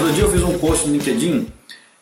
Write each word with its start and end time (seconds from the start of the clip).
Outro 0.00 0.14
dia 0.14 0.24
eu 0.24 0.30
fiz 0.30 0.42
um 0.42 0.58
post 0.58 0.86
no 0.86 0.94
LinkedIn 0.94 1.52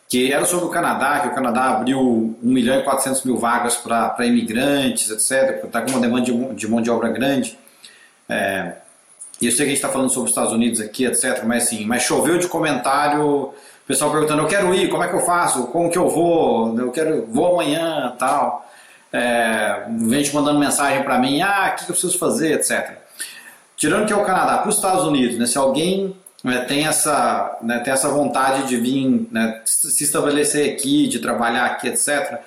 que 0.07 0.31
era 0.31 0.45
sobre 0.45 0.65
o 0.65 0.69
Canadá, 0.69 1.19
que 1.19 1.27
o 1.27 1.35
Canadá 1.35 1.71
abriu 1.71 1.99
1 1.99 2.37
milhão 2.41 2.79
e 2.79 2.83
400 2.83 3.25
mil 3.25 3.37
vagas 3.37 3.75
para 3.75 4.25
imigrantes, 4.25 5.09
etc., 5.11 5.65
está 5.65 5.81
com 5.81 5.91
uma 5.91 5.99
demanda 5.99 6.23
de, 6.23 6.53
de 6.55 6.67
mão 6.67 6.81
de 6.81 6.89
obra 6.89 7.09
grande. 7.09 7.59
É, 8.29 8.71
e 9.41 9.47
eu 9.47 9.51
sei 9.51 9.57
que 9.57 9.63
a 9.63 9.65
gente 9.65 9.75
está 9.75 9.89
falando 9.89 10.09
sobre 10.09 10.29
os 10.29 10.31
Estados 10.31 10.53
Unidos 10.53 10.79
aqui, 10.79 11.03
etc., 11.03 11.43
mas 11.43 11.63
assim, 11.63 11.85
mas 11.85 12.01
choveu 12.01 12.37
de 12.37 12.47
comentário, 12.47 13.53
pessoal 13.85 14.09
perguntando, 14.11 14.43
eu 14.43 14.47
quero 14.47 14.73
ir, 14.73 14.89
como 14.89 15.03
é 15.03 15.09
que 15.09 15.15
eu 15.15 15.21
faço, 15.25 15.67
como 15.67 15.91
que 15.91 15.97
eu 15.97 16.09
vou, 16.09 16.79
eu 16.79 16.91
quero, 16.91 17.27
vou 17.27 17.53
amanhã, 17.53 18.15
tal. 18.17 18.65
É, 19.11 19.87
gente 20.09 20.33
mandando 20.33 20.57
mensagem 20.57 21.03
para 21.03 21.19
mim, 21.19 21.41
ah, 21.41 21.73
o 21.73 21.75
que 21.75 21.83
eu 21.83 21.87
preciso 21.87 22.17
fazer, 22.17 22.53
etc. 22.53 22.97
Tirando 23.75 24.07
que 24.07 24.13
é 24.13 24.15
o 24.15 24.23
Canadá, 24.23 24.59
para 24.59 24.69
os 24.69 24.75
Estados 24.75 25.03
Unidos, 25.03 25.37
né, 25.37 25.45
se 25.45 25.57
alguém 25.57 26.15
né, 26.43 26.59
tem, 26.61 26.87
essa, 26.87 27.57
né, 27.61 27.79
tem 27.79 27.93
essa 27.93 28.09
vontade 28.09 28.67
de 28.67 28.77
vir, 28.77 29.27
né, 29.31 29.61
se 29.65 30.03
estabelecer 30.03 30.73
aqui, 30.73 31.07
de 31.07 31.19
trabalhar 31.19 31.65
aqui, 31.65 31.87
etc., 31.87 32.39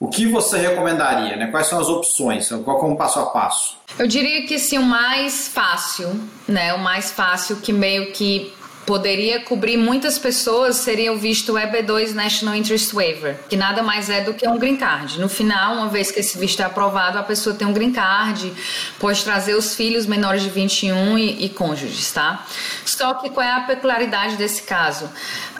o 0.00 0.08
que 0.08 0.26
você 0.26 0.56
recomendaria? 0.56 1.36
Né? 1.36 1.48
Quais 1.48 1.66
são 1.66 1.78
as 1.78 1.88
opções? 1.88 2.48
Qual 2.64 2.90
um 2.90 2.96
passo 2.96 3.20
a 3.20 3.26
passo? 3.26 3.76
Eu 3.98 4.06
diria 4.06 4.46
que 4.46 4.58
sim, 4.58 4.78
o 4.78 4.82
mais 4.82 5.46
fácil, 5.46 6.18
né? 6.48 6.72
O 6.72 6.78
mais 6.78 7.10
fácil 7.10 7.56
que 7.56 7.70
meio 7.70 8.10
que 8.12 8.50
poderia 8.90 9.38
cobrir 9.38 9.76
muitas 9.76 10.18
pessoas 10.18 10.74
seria 10.78 11.12
o 11.12 11.16
visto 11.16 11.52
EB2 11.52 12.12
National 12.12 12.56
Interest 12.56 12.92
Waiver, 12.92 13.38
que 13.48 13.56
nada 13.56 13.84
mais 13.84 14.10
é 14.10 14.20
do 14.20 14.34
que 14.34 14.48
um 14.48 14.58
green 14.58 14.76
card. 14.76 15.20
No 15.20 15.28
final, 15.28 15.74
uma 15.74 15.86
vez 15.86 16.10
que 16.10 16.18
esse 16.18 16.36
visto 16.36 16.60
é 16.60 16.64
aprovado, 16.64 17.16
a 17.16 17.22
pessoa 17.22 17.54
tem 17.54 17.68
um 17.68 17.72
green 17.72 17.92
card, 17.92 18.52
pode 18.98 19.22
trazer 19.22 19.54
os 19.54 19.76
filhos 19.76 20.06
menores 20.06 20.42
de 20.42 20.50
21 20.50 21.16
e, 21.16 21.44
e 21.44 21.48
cônjuges, 21.50 22.10
tá? 22.10 22.44
Só 22.84 23.14
que 23.14 23.30
qual 23.30 23.46
é 23.46 23.52
a 23.52 23.60
peculiaridade 23.60 24.34
desse 24.34 24.62
caso? 24.62 25.08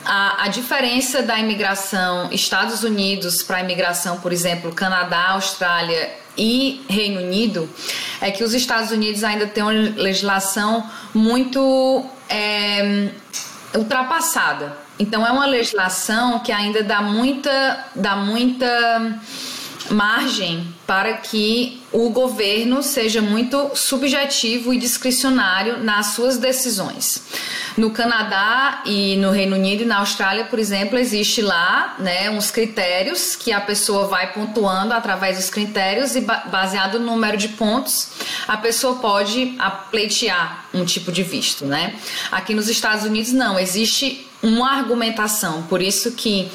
A, 0.03 0.43
a 0.43 0.47
diferença 0.49 1.23
da 1.23 1.39
imigração 1.39 2.27
Estados 2.33 2.83
Unidos 2.83 3.43
para 3.43 3.59
a 3.59 3.61
imigração, 3.61 4.19
por 4.19 4.33
exemplo, 4.33 4.73
Canadá, 4.73 5.29
Austrália 5.29 6.11
e 6.37 6.83
Reino 6.89 7.21
Unido, 7.21 7.69
é 8.21 8.29
que 8.31 8.43
os 8.43 8.53
Estados 8.53 8.91
Unidos 8.91 9.23
ainda 9.23 9.47
têm 9.47 9.63
uma 9.63 9.71
legislação 9.71 10.87
muito 11.13 12.05
é, 12.29 13.09
ultrapassada. 13.75 14.77
Então 14.99 15.25
é 15.25 15.31
uma 15.31 15.47
legislação 15.47 16.39
que 16.39 16.51
ainda 16.51 16.83
dá 16.83 17.01
muita, 17.01 17.85
dá 17.95 18.15
muita 18.15 19.19
margem 19.91 20.73
para 20.87 21.13
que 21.13 21.81
o 21.91 22.09
governo 22.09 22.81
seja 22.81 23.21
muito 23.21 23.71
subjetivo 23.75 24.73
e 24.73 24.77
discricionário 24.77 25.83
nas 25.83 26.07
suas 26.07 26.37
decisões. 26.37 27.23
No 27.77 27.91
Canadá 27.91 28.81
e 28.85 29.15
no 29.17 29.31
Reino 29.31 29.55
Unido 29.55 29.83
e 29.83 29.85
na 29.85 29.99
Austrália, 29.99 30.45
por 30.45 30.59
exemplo, 30.59 30.97
existe 30.97 31.41
lá 31.41 31.95
né, 31.99 32.29
uns 32.29 32.51
critérios 32.51 33.35
que 33.35 33.51
a 33.51 33.61
pessoa 33.61 34.07
vai 34.07 34.33
pontuando 34.33 34.93
através 34.93 35.37
dos 35.37 35.49
critérios 35.49 36.15
e 36.15 36.21
baseado 36.21 36.99
no 36.99 37.05
número 37.05 37.37
de 37.37 37.49
pontos, 37.49 38.09
a 38.47 38.57
pessoa 38.57 38.95
pode 38.95 39.57
pleitear 39.89 40.65
um 40.73 40.85
tipo 40.85 41.11
de 41.11 41.23
visto. 41.23 41.65
Né? 41.65 41.95
Aqui 42.31 42.53
nos 42.53 42.67
Estados 42.67 43.05
Unidos 43.05 43.31
não, 43.31 43.59
existe 43.59 44.27
uma 44.43 44.71
argumentação, 44.71 45.63
por 45.63 45.81
isso 45.81 46.11
que 46.13 46.49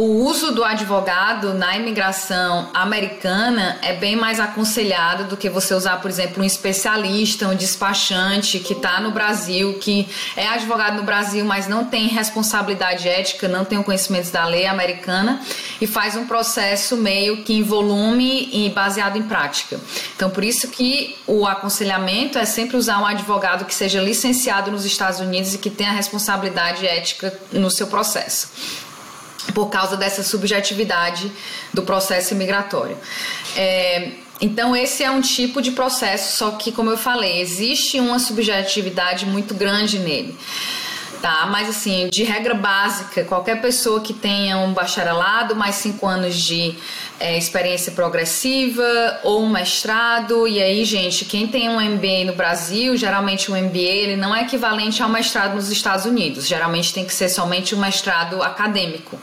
o 0.00 0.24
uso 0.24 0.52
do 0.52 0.64
advogado 0.64 1.52
na 1.52 1.76
imigração 1.76 2.70
americana 2.72 3.78
é 3.82 3.92
bem 3.92 4.16
mais 4.16 4.40
aconselhado 4.40 5.24
do 5.24 5.36
que 5.36 5.50
você 5.50 5.74
usar, 5.74 5.98
por 5.98 6.10
exemplo, 6.10 6.42
um 6.42 6.46
especialista, 6.46 7.46
um 7.46 7.54
despachante 7.54 8.60
que 8.60 8.72
está 8.72 8.98
no 8.98 9.10
Brasil, 9.10 9.74
que 9.74 10.08
é 10.34 10.48
advogado 10.48 10.96
no 10.96 11.02
Brasil, 11.02 11.44
mas 11.44 11.68
não 11.68 11.84
tem 11.84 12.08
responsabilidade 12.08 13.06
ética, 13.06 13.46
não 13.46 13.62
tem 13.62 13.76
o 13.76 13.84
conhecimento 13.84 14.30
da 14.32 14.46
lei 14.46 14.64
americana 14.66 15.38
e 15.82 15.86
faz 15.86 16.16
um 16.16 16.24
processo 16.24 16.96
meio 16.96 17.44
que 17.44 17.52
em 17.52 17.62
volume 17.62 18.48
e 18.54 18.70
baseado 18.70 19.18
em 19.18 19.22
prática. 19.24 19.78
Então, 20.16 20.30
por 20.30 20.42
isso 20.42 20.68
que 20.68 21.14
o 21.26 21.46
aconselhamento 21.46 22.38
é 22.38 22.46
sempre 22.46 22.78
usar 22.78 22.98
um 23.02 23.06
advogado 23.06 23.66
que 23.66 23.74
seja 23.74 24.00
licenciado 24.00 24.70
nos 24.70 24.86
Estados 24.86 25.20
Unidos 25.20 25.52
e 25.52 25.58
que 25.58 25.68
tenha 25.68 25.92
responsabilidade 25.92 26.86
ética 26.86 27.38
no 27.52 27.70
seu 27.70 27.86
processo 27.86 28.88
por 29.54 29.68
causa 29.68 29.96
dessa 29.96 30.22
subjetividade 30.22 31.30
do 31.72 31.82
processo 31.82 32.34
migratório. 32.34 32.96
É, 33.56 34.10
então, 34.40 34.74
esse 34.74 35.02
é 35.04 35.10
um 35.10 35.20
tipo 35.20 35.60
de 35.60 35.72
processo, 35.72 36.36
só 36.36 36.52
que, 36.52 36.72
como 36.72 36.90
eu 36.90 36.96
falei, 36.96 37.40
existe 37.40 38.00
uma 38.00 38.18
subjetividade 38.18 39.26
muito 39.26 39.54
grande 39.54 39.98
nele 39.98 40.36
tá? 41.20 41.46
Mas 41.46 41.68
assim, 41.68 42.08
de 42.10 42.22
regra 42.22 42.54
básica, 42.54 43.24
qualquer 43.24 43.60
pessoa 43.60 44.00
que 44.00 44.12
tenha 44.12 44.58
um 44.58 44.72
bacharelado, 44.72 45.54
mais 45.54 45.76
cinco 45.76 46.06
anos 46.06 46.34
de 46.36 46.74
é, 47.18 47.36
experiência 47.36 47.92
progressiva 47.92 49.20
ou 49.22 49.42
um 49.42 49.48
mestrado, 49.48 50.48
e 50.48 50.60
aí, 50.60 50.84
gente, 50.84 51.24
quem 51.24 51.46
tem 51.46 51.68
um 51.68 51.80
MBA 51.80 52.24
no 52.26 52.34
Brasil, 52.34 52.96
geralmente 52.96 53.50
um 53.52 53.56
MBA 53.56 53.78
ele 53.78 54.16
não 54.16 54.34
é 54.34 54.42
equivalente 54.42 55.02
ao 55.02 55.08
mestrado 55.08 55.54
nos 55.54 55.70
Estados 55.70 56.04
Unidos. 56.04 56.46
Geralmente 56.46 56.94
tem 56.94 57.04
que 57.04 57.12
ser 57.12 57.28
somente 57.28 57.74
um 57.74 57.78
mestrado 57.78 58.42
acadêmico 58.42 59.18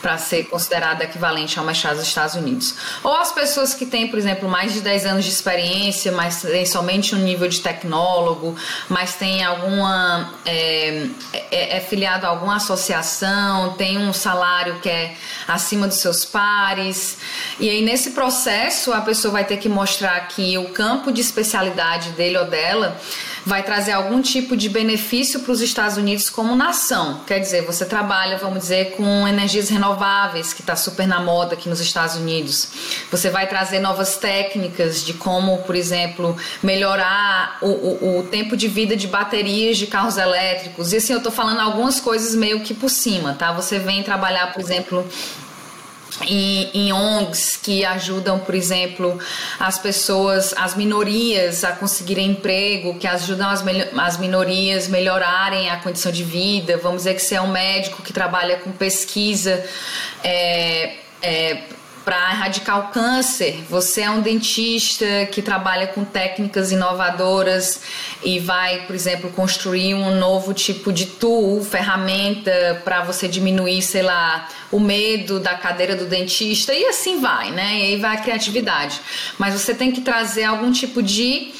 para 0.00 0.16
ser 0.18 0.44
considerado 0.44 1.02
equivalente 1.02 1.58
ao 1.58 1.64
mestrado 1.64 1.96
dos 1.96 2.06
Estados 2.06 2.34
Unidos. 2.34 2.74
Ou 3.02 3.14
as 3.16 3.32
pessoas 3.32 3.74
que 3.74 3.86
têm, 3.86 4.08
por 4.08 4.18
exemplo, 4.18 4.48
mais 4.48 4.72
de 4.72 4.80
10 4.80 5.06
anos 5.06 5.24
de 5.24 5.30
experiência, 5.30 6.12
mas 6.12 6.42
têm 6.42 6.64
somente 6.64 7.14
um 7.14 7.18
nível 7.18 7.48
de 7.48 7.60
tecnólogo, 7.60 8.56
mas 8.88 9.14
tem 9.14 9.44
alguma 9.44 10.32
é, 10.44 11.06
é, 11.50 11.76
é 11.76 11.80
filiado 11.80 12.26
a 12.26 12.28
alguma 12.28 12.56
associação, 12.56 13.74
tem 13.74 13.98
um 13.98 14.12
salário 14.12 14.80
que 14.80 14.88
é 14.88 15.14
acima 15.46 15.86
dos 15.86 15.98
seus 15.98 16.24
pares. 16.24 17.18
E 17.58 17.68
aí, 17.68 17.82
nesse 17.82 18.10
processo, 18.10 18.92
a 18.92 19.00
pessoa 19.00 19.32
vai 19.32 19.44
ter 19.44 19.56
que 19.56 19.68
mostrar 19.68 20.20
que 20.28 20.56
o 20.58 20.70
campo 20.70 21.12
de 21.12 21.20
especialidade 21.20 22.10
dele 22.10 22.38
ou 22.38 22.46
dela 22.46 22.98
vai 23.48 23.62
trazer 23.62 23.92
algum 23.92 24.20
tipo 24.20 24.54
de 24.54 24.68
benefício 24.68 25.40
para 25.40 25.52
os 25.52 25.62
Estados 25.62 25.96
Unidos 25.96 26.28
como 26.28 26.54
nação. 26.54 27.22
Quer 27.26 27.38
dizer, 27.38 27.64
você 27.64 27.86
trabalha, 27.86 28.36
vamos 28.36 28.58
dizer, 28.58 28.90
com 28.94 29.26
energias 29.26 29.70
renováveis, 29.70 30.52
que 30.52 30.60
está 30.60 30.76
super 30.76 31.08
na 31.08 31.18
moda 31.18 31.54
aqui 31.54 31.66
nos 31.66 31.80
Estados 31.80 32.14
Unidos. 32.14 32.68
Você 33.10 33.30
vai 33.30 33.46
trazer 33.48 33.80
novas 33.80 34.18
técnicas 34.18 35.02
de 35.02 35.14
como, 35.14 35.62
por 35.62 35.74
exemplo, 35.74 36.36
melhorar 36.62 37.56
o, 37.62 37.68
o, 37.68 38.18
o 38.18 38.22
tempo 38.24 38.54
de 38.54 38.68
vida 38.68 38.94
de 38.94 39.06
baterias 39.06 39.78
de 39.78 39.86
carros 39.86 40.18
elétricos. 40.18 40.92
E 40.92 40.98
assim, 40.98 41.14
eu 41.14 41.18
estou 41.18 41.32
falando 41.32 41.60
algumas 41.60 41.98
coisas 41.98 42.34
meio 42.34 42.60
que 42.60 42.74
por 42.74 42.90
cima, 42.90 43.32
tá? 43.32 43.50
Você 43.52 43.78
vem 43.78 44.02
trabalhar, 44.02 44.52
por 44.52 44.60
exemplo, 44.60 45.08
em, 46.26 46.70
em, 46.74 46.92
ONGs 46.92 47.56
que 47.56 47.84
ajudam, 47.84 48.38
por 48.38 48.54
exemplo, 48.54 49.18
as 49.58 49.78
pessoas, 49.78 50.54
as 50.56 50.74
minorias 50.74 51.64
a 51.64 51.72
conseguirem 51.72 52.30
emprego, 52.30 52.98
que 52.98 53.06
ajudam 53.06 53.48
as, 53.48 53.62
as 53.96 54.16
minorias 54.18 54.88
melhorarem 54.88 55.70
a 55.70 55.76
condição 55.76 56.10
de 56.10 56.24
vida. 56.24 56.76
Vamos 56.78 56.98
dizer 56.98 57.14
que 57.14 57.20
você 57.20 57.34
é 57.34 57.40
um 57.40 57.50
médico 57.50 58.02
que 58.02 58.12
trabalha 58.12 58.56
com 58.58 58.72
pesquisa. 58.72 59.64
É, 60.24 60.94
é, 61.22 61.62
para 62.08 62.30
erradicar 62.30 62.88
o 62.88 62.88
câncer. 62.90 63.66
Você 63.68 64.00
é 64.00 64.10
um 64.10 64.22
dentista 64.22 65.04
que 65.30 65.42
trabalha 65.42 65.88
com 65.88 66.06
técnicas 66.06 66.72
inovadoras 66.72 67.82
e 68.24 68.40
vai, 68.40 68.86
por 68.86 68.96
exemplo, 68.96 69.28
construir 69.32 69.92
um 69.92 70.18
novo 70.18 70.54
tipo 70.54 70.90
de 70.90 71.04
tool, 71.04 71.62
ferramenta 71.62 72.80
para 72.82 73.02
você 73.02 73.28
diminuir, 73.28 73.82
sei 73.82 74.00
lá, 74.00 74.48
o 74.72 74.80
medo 74.80 75.38
da 75.38 75.54
cadeira 75.54 75.94
do 75.94 76.06
dentista 76.06 76.72
e 76.72 76.86
assim 76.86 77.20
vai, 77.20 77.50
né? 77.50 77.78
E 77.78 77.82
aí 77.82 77.96
vai 78.00 78.16
a 78.16 78.20
criatividade. 78.22 79.02
Mas 79.36 79.52
você 79.52 79.74
tem 79.74 79.92
que 79.92 80.00
trazer 80.00 80.44
algum 80.44 80.72
tipo 80.72 81.02
de 81.02 81.52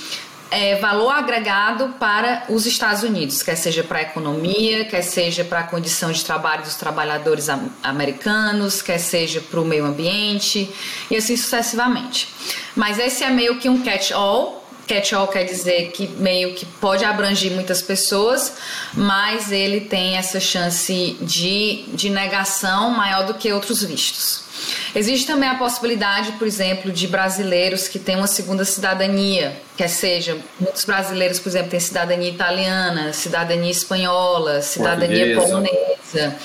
é, 0.51 0.77
valor 0.77 1.11
agregado 1.11 1.95
para 1.99 2.45
os 2.49 2.67
Estados 2.67 3.03
Unidos, 3.03 3.43
quer 3.43 3.57
seja 3.57 3.83
para 3.83 3.99
a 3.99 4.03
economia, 4.03 4.85
quer 4.85 5.03
seja 5.03 5.45
para 5.45 5.61
a 5.61 5.63
condição 5.63 6.11
de 6.11 6.25
trabalho 6.25 6.63
dos 6.63 6.75
trabalhadores 6.75 7.49
americanos, 7.83 8.81
quer 8.81 8.99
seja 8.99 9.41
para 9.41 9.61
o 9.61 9.65
meio 9.65 9.85
ambiente 9.85 10.71
e 11.11 11.17
assim 11.17 11.37
sucessivamente. 11.37 12.29
Mas 12.75 12.99
esse 12.99 13.25
é 13.25 13.31
meio 13.31 13.59
que 13.59 13.69
um 13.69 13.83
catch-all. 13.83 14.67
Catch-all 14.87 15.29
quer 15.29 15.45
dizer 15.45 15.91
que 15.91 16.09
meio 16.09 16.55
que 16.55 16.65
pode 16.65 17.05
abranger 17.05 17.53
muitas 17.53 17.83
pessoas, 17.83 18.55
mas 18.95 19.53
ele 19.53 19.83
tem 19.83 20.17
essa 20.17 20.41
chance 20.41 21.17
de, 21.21 21.85
de 21.89 22.09
negação 22.09 22.91
maior 22.91 23.27
do 23.27 23.35
que 23.35 23.53
outros 23.53 23.83
vistos. 23.83 24.48
Existe 24.95 25.27
também 25.27 25.49
a 25.49 25.55
possibilidade, 25.55 26.33
por 26.33 26.47
exemplo, 26.47 26.91
de 26.91 27.07
brasileiros 27.07 27.89
que 27.89 27.99
têm 27.99 28.17
uma 28.17 28.27
segunda 28.27 28.65
cidadania, 28.65 29.61
quer 29.77 29.89
seja, 29.89 30.37
muitos 30.59 30.85
brasileiros, 30.85 31.39
por 31.39 31.49
exemplo, 31.49 31.71
têm 31.71 31.81
cidadania 31.81 32.31
italiana, 32.31 33.13
cidadania 33.13 33.71
espanhola, 33.71 34.63
cidadania 34.63 35.35
polonesa. 35.35 36.37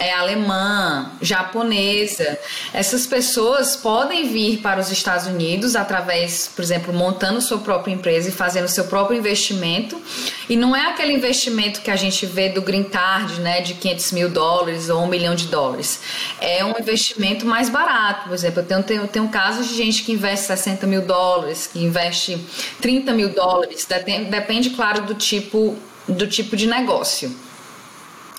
É 0.00 0.12
alemã, 0.14 1.12
japonesa. 1.20 2.38
Essas 2.72 3.06
pessoas 3.06 3.76
podem 3.76 4.32
vir 4.32 4.60
para 4.60 4.80
os 4.80 4.90
Estados 4.90 5.26
Unidos 5.26 5.76
através, 5.76 6.50
por 6.56 6.62
exemplo, 6.62 6.92
montando 6.92 7.38
sua 7.42 7.58
própria 7.58 7.92
empresa 7.92 8.30
e 8.30 8.32
fazendo 8.32 8.66
seu 8.66 8.84
próprio 8.84 9.18
investimento. 9.18 10.00
E 10.48 10.56
não 10.56 10.74
é 10.74 10.86
aquele 10.86 11.12
investimento 11.12 11.82
que 11.82 11.90
a 11.90 11.96
gente 11.96 12.24
vê 12.24 12.48
do 12.48 12.62
green 12.62 12.84
card, 12.84 13.40
né, 13.40 13.60
de 13.60 13.74
500 13.74 14.12
mil 14.12 14.30
dólares 14.30 14.88
ou 14.88 15.02
um 15.02 15.06
milhão 15.06 15.34
de 15.34 15.48
dólares. 15.48 16.00
É 16.40 16.64
um 16.64 16.70
investimento 16.70 17.44
mais 17.44 17.68
barato. 17.68 18.28
Por 18.28 18.34
exemplo, 18.34 18.60
eu 18.60 18.66
tenho, 18.66 18.82
tenho, 18.82 19.06
tenho 19.06 19.28
casos 19.28 19.68
de 19.68 19.74
gente 19.74 20.02
que 20.02 20.12
investe 20.12 20.46
60 20.46 20.86
mil 20.86 21.02
dólares, 21.02 21.66
que 21.66 21.78
investe 21.78 22.42
30 22.80 23.12
mil 23.12 23.28
dólares. 23.28 23.86
Depende, 24.30 24.70
claro, 24.70 25.02
do 25.02 25.14
tipo, 25.14 25.76
do 26.08 26.26
tipo 26.26 26.56
de 26.56 26.66
negócio. 26.66 27.49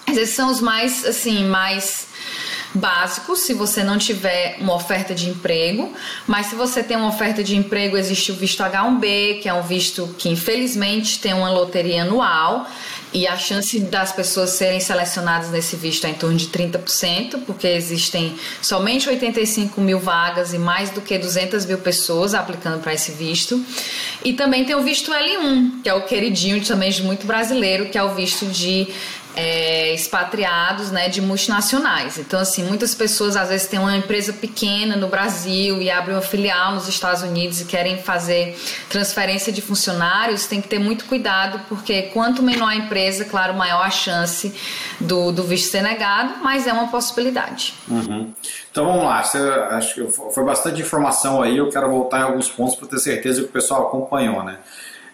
Esses 0.07 0.35
são 0.35 0.49
os 0.49 0.59
mais, 0.59 1.05
assim, 1.05 1.45
mais 1.45 2.07
básicos 2.73 3.39
se 3.39 3.53
você 3.53 3.83
não 3.83 3.97
tiver 3.97 4.57
uma 4.59 4.73
oferta 4.73 5.13
de 5.13 5.29
emprego, 5.29 5.91
mas 6.25 6.47
se 6.47 6.55
você 6.55 6.81
tem 6.81 6.95
uma 6.97 7.09
oferta 7.09 7.43
de 7.43 7.55
emprego, 7.55 7.97
existe 7.97 8.31
o 8.31 8.35
visto 8.35 8.63
H1B, 8.63 9.41
que 9.41 9.49
é 9.49 9.53
um 9.53 9.61
visto 9.61 10.13
que 10.17 10.29
infelizmente 10.29 11.19
tem 11.19 11.33
uma 11.33 11.51
loteria 11.51 12.03
anual 12.03 12.65
e 13.13 13.27
a 13.27 13.37
chance 13.37 13.77
das 13.77 14.13
pessoas 14.13 14.51
serem 14.51 14.79
selecionadas 14.79 15.49
nesse 15.49 15.75
visto 15.75 16.05
é 16.05 16.11
em 16.11 16.13
torno 16.13 16.37
de 16.37 16.47
30%, 16.47 17.41
porque 17.45 17.67
existem 17.67 18.37
somente 18.61 19.09
85 19.09 19.81
mil 19.81 19.99
vagas 19.99 20.53
e 20.53 20.57
mais 20.57 20.91
do 20.91 21.01
que 21.01 21.17
200 21.17 21.65
mil 21.65 21.79
pessoas 21.79 22.33
aplicando 22.33 22.81
para 22.81 22.93
esse 22.93 23.11
visto. 23.11 23.61
E 24.23 24.31
também 24.31 24.63
tem 24.63 24.75
o 24.75 24.81
visto 24.81 25.11
L1, 25.11 25.81
que 25.83 25.89
é 25.89 25.93
o 25.93 26.03
queridinho 26.03 26.63
também 26.63 26.89
de 26.89 27.03
muito 27.03 27.27
brasileiro, 27.27 27.89
que 27.89 27.97
é 27.97 28.03
o 28.03 28.15
visto 28.15 28.45
de 28.45 28.87
é, 29.35 29.93
expatriados 29.93 30.91
né, 30.91 31.07
de 31.07 31.21
multinacionais. 31.21 32.17
Então, 32.17 32.39
assim, 32.39 32.63
muitas 32.63 32.93
pessoas 32.93 33.35
às 33.35 33.49
vezes 33.49 33.67
têm 33.67 33.79
uma 33.79 33.95
empresa 33.95 34.33
pequena 34.33 34.95
no 34.95 35.07
Brasil 35.07 35.81
e 35.81 35.89
abrem 35.89 36.15
uma 36.15 36.21
filial 36.21 36.73
nos 36.73 36.87
Estados 36.87 37.21
Unidos 37.21 37.61
e 37.61 37.65
querem 37.65 37.97
fazer 37.97 38.57
transferência 38.89 39.51
de 39.51 39.61
funcionários, 39.61 40.45
tem 40.47 40.61
que 40.61 40.67
ter 40.67 40.79
muito 40.79 41.05
cuidado, 41.05 41.61
porque 41.69 42.03
quanto 42.13 42.43
menor 42.43 42.69
a 42.69 42.75
empresa, 42.75 43.23
claro, 43.23 43.53
maior 43.53 43.85
a 43.85 43.89
chance 43.89 44.53
do, 44.99 45.31
do 45.31 45.43
visto 45.43 45.71
ser 45.71 45.81
negado, 45.81 46.35
mas 46.43 46.67
é 46.67 46.73
uma 46.73 46.87
possibilidade. 46.87 47.73
Uhum. 47.87 48.33
Então 48.69 48.85
vamos 48.85 49.05
lá, 49.05 49.23
Você, 49.23 49.37
acho 49.37 49.93
que 49.95 50.11
foi 50.11 50.43
bastante 50.43 50.81
informação 50.81 51.41
aí, 51.41 51.57
eu 51.57 51.69
quero 51.69 51.89
voltar 51.89 52.19
em 52.19 52.23
alguns 52.23 52.49
pontos 52.49 52.75
para 52.75 52.87
ter 52.87 52.99
certeza 52.99 53.41
que 53.41 53.47
o 53.47 53.51
pessoal 53.51 53.87
acompanhou. 53.87 54.43
Né? 54.43 54.57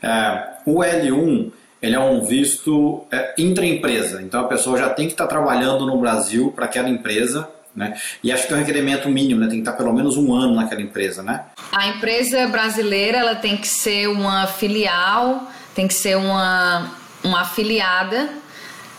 É, 0.02 0.44
o 0.66 0.80
L1 0.80 1.52
ele 1.82 1.96
é 1.96 2.00
um 2.00 2.24
visto 2.24 3.06
é, 3.12 3.34
intraempresa. 3.38 4.22
Então 4.22 4.42
a 4.42 4.48
pessoa 4.48 4.78
já 4.78 4.90
tem 4.90 5.08
que 5.08 5.14
estar 5.14 5.28
trabalhando 5.28 5.86
no 5.86 5.98
Brasil 6.00 6.52
para 6.56 6.66
aquela 6.66 6.90
empresa. 6.90 7.50
Né? 7.76 7.96
E 8.24 8.32
acho 8.32 8.44
que 8.44 8.48
tem 8.50 8.58
um 8.58 8.60
requerimento 8.60 9.08
mínimo, 9.08 9.42
né? 9.42 9.48
tem 9.48 9.62
que 9.62 9.70
estar 9.70 9.74
pelo 9.74 9.94
menos 9.94 10.18
um 10.18 10.34
ano 10.34 10.56
naquela 10.56 10.82
empresa, 10.82 11.22
né? 11.22 11.46
A 11.72 11.88
empresa 11.88 12.48
brasileira 12.48 13.20
ela 13.20 13.36
tem 13.36 13.56
que 13.56 13.68
ser 13.68 14.10
uma 14.10 14.48
filial, 14.48 15.48
tem 15.76 15.88
que 15.88 15.94
ser 15.94 16.18
uma, 16.18 16.92
uma 17.24 17.42
afiliada, 17.42 18.30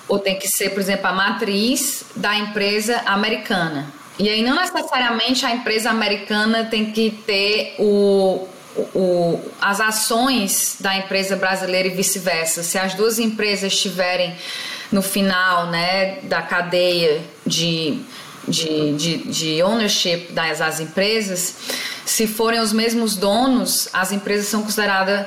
ou 0.07 0.21
tem 0.21 0.39
que 0.39 0.47
ser, 0.47 0.71
por 0.71 0.81
exemplo, 0.81 1.09
a 1.09 1.13
matriz 1.13 2.05
da 2.15 2.37
empresa 2.37 3.03
americana. 3.05 3.87
E 4.17 4.29
aí 4.29 4.43
não 4.43 4.55
necessariamente 4.55 5.45
a 5.45 5.51
empresa 5.51 5.91
americana 5.91 6.65
tem 6.65 6.93
que 6.93 7.11
ter 7.11 7.75
o, 7.81 8.47
o, 8.95 9.41
as 9.61 9.81
ações 9.81 10.77
da 10.81 10.97
empresa 10.97 11.37
brasileira 11.37 11.89
e 11.89 11.91
vice-versa. 11.91 12.63
Se 12.63 12.79
as 12.79 12.95
duas 12.95 13.19
empresas 13.19 13.73
estiverem 13.73 14.37
no 14.91 15.03
final 15.03 15.67
né, 15.67 16.19
da 16.23 16.43
cadeia 16.43 17.21
de, 17.47 18.01
de, 18.47 18.93
de, 18.95 19.17
de 19.19 19.63
ownership 19.63 20.33
das 20.33 20.61
as 20.61 20.81
empresas, 20.81 21.57
se 22.05 22.27
forem 22.27 22.61
os 22.61 22.73
mesmos 22.73 23.17
donos, 23.17 23.89
as 23.93 24.13
empresas 24.13 24.47
são 24.47 24.63
consideradas 24.63 25.27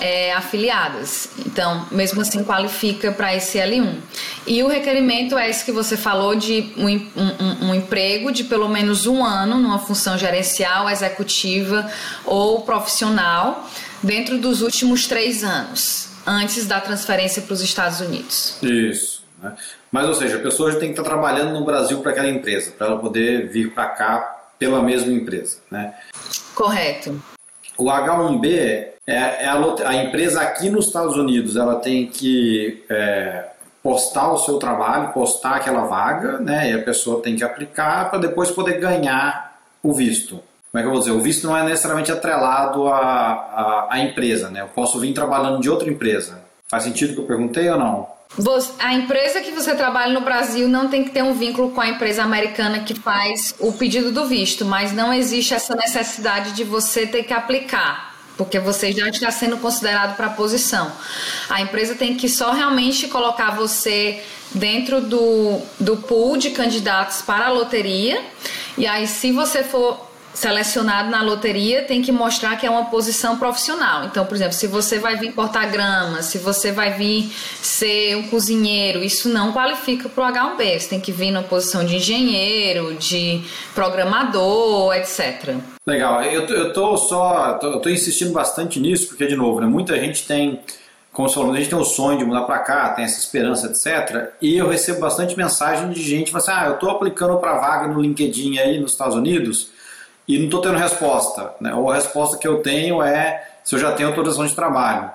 é, 0.00 0.32
afiliadas. 0.32 1.28
Então, 1.46 1.86
mesmo 1.90 2.22
assim, 2.22 2.42
qualifica 2.42 3.12
para 3.12 3.34
esse 3.34 3.58
L1. 3.58 3.96
E 4.46 4.62
o 4.62 4.68
requerimento 4.68 5.38
é 5.38 5.48
esse 5.48 5.64
que 5.64 5.70
você 5.70 5.96
falou 5.96 6.34
de 6.34 6.72
um, 6.76 6.88
um, 6.88 7.68
um, 7.68 7.74
emprego 7.74 8.32
de 8.32 8.44
pelo 8.44 8.68
menos 8.68 9.06
um 9.06 9.22
ano 9.22 9.58
numa 9.58 9.78
função 9.78 10.16
gerencial, 10.16 10.88
executiva 10.88 11.88
ou 12.24 12.62
profissional 12.62 13.68
dentro 14.02 14.38
dos 14.38 14.62
últimos 14.62 15.06
três 15.06 15.44
anos, 15.44 16.08
antes 16.26 16.66
da 16.66 16.80
transferência 16.80 17.42
para 17.42 17.52
os 17.52 17.60
Estados 17.60 18.00
Unidos. 18.00 18.56
Isso. 18.62 19.22
Né? 19.42 19.54
Mas, 19.92 20.06
ou 20.06 20.14
seja, 20.14 20.36
a 20.36 20.40
pessoa 20.40 20.72
já 20.72 20.78
tem 20.78 20.92
que 20.92 20.98
estar 20.98 21.08
trabalhando 21.08 21.52
no 21.52 21.64
Brasil 21.64 22.00
para 22.00 22.12
aquela 22.12 22.28
empresa, 22.28 22.72
para 22.72 22.86
ela 22.86 22.98
poder 22.98 23.48
vir 23.50 23.72
para 23.74 23.88
cá 23.88 24.36
pela 24.58 24.82
mesma 24.82 25.12
empresa. 25.12 25.58
Né? 25.70 25.94
Correto. 26.54 27.20
O 27.80 27.86
H1B 27.86 28.46
é, 28.46 28.94
é 29.06 29.46
a, 29.46 29.56
a, 29.86 29.94
empresa 29.96 30.42
aqui 30.42 30.68
nos 30.68 30.86
Estados 30.86 31.16
Unidos, 31.16 31.56
ela 31.56 31.76
tem 31.76 32.06
que 32.06 32.84
é, 32.90 33.46
postar 33.82 34.30
o 34.32 34.38
seu 34.38 34.58
trabalho, 34.58 35.14
postar 35.14 35.56
aquela 35.56 35.86
vaga, 35.86 36.38
né? 36.38 36.70
E 36.70 36.74
a 36.74 36.82
pessoa 36.82 37.22
tem 37.22 37.34
que 37.34 37.42
aplicar 37.42 38.10
para 38.10 38.18
depois 38.18 38.50
poder 38.50 38.78
ganhar 38.78 39.58
o 39.82 39.94
visto. 39.94 40.42
Como 40.70 40.78
é 40.78 40.82
que 40.82 40.86
eu 40.86 40.90
vou 40.90 41.00
dizer? 41.00 41.12
O 41.12 41.20
visto 41.20 41.46
não 41.46 41.56
é 41.56 41.64
necessariamente 41.64 42.12
atrelado 42.12 42.86
à, 42.86 42.98
à, 42.98 43.88
à 43.90 43.98
empresa, 44.00 44.50
né? 44.50 44.60
Eu 44.60 44.68
posso 44.68 45.00
vir 45.00 45.14
trabalhando 45.14 45.60
de 45.60 45.70
outra 45.70 45.88
empresa. 45.88 46.49
Faz 46.70 46.84
sentido 46.84 47.10
o 47.10 47.14
que 47.14 47.20
eu 47.22 47.26
perguntei 47.26 47.68
ou 47.68 47.76
não? 47.76 48.06
a 48.78 48.94
empresa 48.94 49.40
que 49.40 49.50
você 49.50 49.74
trabalha 49.74 50.12
no 50.12 50.20
Brasil 50.20 50.68
não 50.68 50.88
tem 50.88 51.02
que 51.02 51.10
ter 51.10 51.20
um 51.20 51.34
vínculo 51.34 51.72
com 51.72 51.80
a 51.80 51.88
empresa 51.88 52.22
americana 52.22 52.78
que 52.78 52.94
faz 52.94 53.56
o 53.58 53.72
pedido 53.72 54.12
do 54.12 54.24
visto, 54.26 54.64
mas 54.64 54.92
não 54.92 55.12
existe 55.12 55.52
essa 55.52 55.74
necessidade 55.74 56.52
de 56.52 56.62
você 56.62 57.08
ter 57.08 57.24
que 57.24 57.32
aplicar, 57.32 58.14
porque 58.36 58.60
você 58.60 58.92
já 58.92 59.08
está 59.08 59.32
sendo 59.32 59.56
considerado 59.56 60.16
para 60.16 60.28
a 60.28 60.30
posição. 60.30 60.92
A 61.48 61.60
empresa 61.60 61.96
tem 61.96 62.14
que 62.14 62.28
só 62.28 62.52
realmente 62.52 63.08
colocar 63.08 63.50
você 63.50 64.22
dentro 64.54 65.00
do, 65.00 65.60
do 65.80 65.96
pool 65.96 66.36
de 66.36 66.50
candidatos 66.50 67.20
para 67.20 67.46
a 67.46 67.50
loteria, 67.50 68.22
e 68.78 68.86
aí, 68.86 69.08
se 69.08 69.32
você 69.32 69.64
for 69.64 70.09
selecionado 70.32 71.10
na 71.10 71.22
loteria 71.22 71.82
tem 71.82 72.02
que 72.02 72.12
mostrar 72.12 72.56
que 72.56 72.66
é 72.66 72.70
uma 72.70 72.86
posição 72.86 73.38
profissional. 73.38 74.04
Então, 74.04 74.24
por 74.24 74.34
exemplo, 74.34 74.52
se 74.52 74.66
você 74.66 74.98
vai 74.98 75.16
vir 75.16 75.32
cortar 75.32 75.66
grama, 75.66 76.22
se 76.22 76.38
você 76.38 76.72
vai 76.72 76.92
vir 76.94 77.30
ser 77.60 78.16
um 78.16 78.28
cozinheiro, 78.28 79.02
isso 79.02 79.28
não 79.28 79.52
qualifica 79.52 80.08
para 80.08 80.24
o 80.24 80.32
H1B. 80.32 80.78
Você 80.78 80.88
tem 80.88 81.00
que 81.00 81.12
vir 81.12 81.30
na 81.30 81.42
posição 81.42 81.84
de 81.84 81.96
engenheiro, 81.96 82.94
de 82.94 83.42
programador, 83.74 84.94
etc. 84.94 85.56
Legal. 85.86 86.22
Eu, 86.22 86.72
tô 86.72 86.96
só, 86.96 87.54
tô, 87.54 87.80
tô 87.80 87.88
insistindo 87.88 88.32
bastante 88.32 88.78
nisso 88.78 89.08
porque 89.08 89.26
de 89.26 89.36
novo, 89.36 89.60
né, 89.60 89.66
muita 89.66 89.98
gente 89.98 90.26
tem 90.26 90.60
como 91.12 91.28
você 91.28 91.34
falou, 91.34 91.52
a 91.52 91.56
gente 91.56 91.68
tem 91.68 91.78
o 91.78 91.84
sonho 91.84 92.18
de 92.18 92.24
mudar 92.24 92.42
para 92.42 92.60
cá, 92.60 92.90
tem 92.90 93.04
essa 93.04 93.18
esperança, 93.18 93.66
etc. 93.66 94.30
E 94.40 94.56
eu 94.56 94.68
recebo 94.68 95.00
bastante 95.00 95.36
mensagem 95.36 95.90
de 95.90 96.00
gente, 96.00 96.34
assim, 96.36 96.52
ah, 96.52 96.66
eu 96.68 96.74
estou 96.74 96.88
aplicando 96.88 97.36
para 97.38 97.58
vaga 97.58 97.88
no 97.88 98.00
LinkedIn 98.00 98.58
aí 98.58 98.78
nos 98.78 98.92
Estados 98.92 99.16
Unidos, 99.16 99.70
e 100.30 100.38
não 100.38 100.44
estou 100.44 100.60
tendo 100.60 100.76
resposta. 100.76 101.54
Né? 101.60 101.74
Ou 101.74 101.90
a 101.90 101.96
resposta 101.96 102.38
que 102.38 102.46
eu 102.46 102.62
tenho 102.62 103.02
é 103.02 103.48
se 103.64 103.74
eu 103.74 103.78
já 103.80 103.92
tenho 103.92 104.08
autorização 104.08 104.46
de 104.46 104.54
trabalho. 104.54 105.10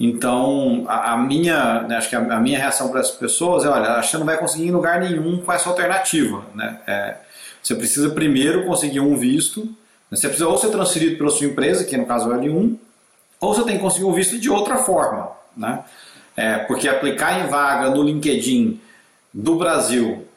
Então, 0.00 0.84
a, 0.88 1.12
a 1.12 1.16
minha, 1.16 1.82
né, 1.82 1.96
acho 1.96 2.08
que 2.08 2.16
a, 2.16 2.18
a, 2.18 2.40
minha 2.40 2.58
reação 2.58 2.88
para 2.88 3.00
essas 3.00 3.14
pessoas 3.14 3.64
é, 3.64 3.68
olha, 3.68 3.90
acho 3.92 4.08
que 4.08 4.10
você 4.12 4.18
não 4.18 4.26
vai 4.26 4.36
conseguir 4.36 4.66
em 4.66 4.70
lugar 4.70 5.00
nenhum 5.00 5.40
com 5.40 5.52
essa 5.52 5.68
alternativa. 5.68 6.44
Né? 6.54 6.78
É, 6.86 7.16
você 7.62 7.74
precisa 7.74 8.10
primeiro 8.10 8.64
conseguir 8.64 9.00
um 9.00 9.16
visto, 9.16 9.64
né? 10.10 10.16
você 10.16 10.28
precisa 10.28 10.48
ou 10.48 10.58
ser 10.58 10.70
transferido 10.70 11.16
pela 11.16 11.30
sua 11.30 11.46
empresa, 11.46 11.84
que 11.84 11.96
no 11.96 12.06
caso 12.06 12.30
é 12.32 12.36
o 12.36 12.40
L1, 12.40 12.76
ou 13.40 13.54
você 13.54 13.64
tem 13.64 13.76
que 13.76 13.82
conseguir 13.82 14.04
um 14.04 14.12
visto 14.12 14.38
de 14.38 14.50
outra 14.50 14.78
forma. 14.78 15.30
Né? 15.56 15.80
É, 16.36 16.58
porque 16.58 16.88
aplicar 16.88 17.40
em 17.40 17.48
vaga 17.48 17.90
no 17.90 18.02
LinkedIn 18.02 18.80
do 19.34 19.56
Brasil 19.56 20.27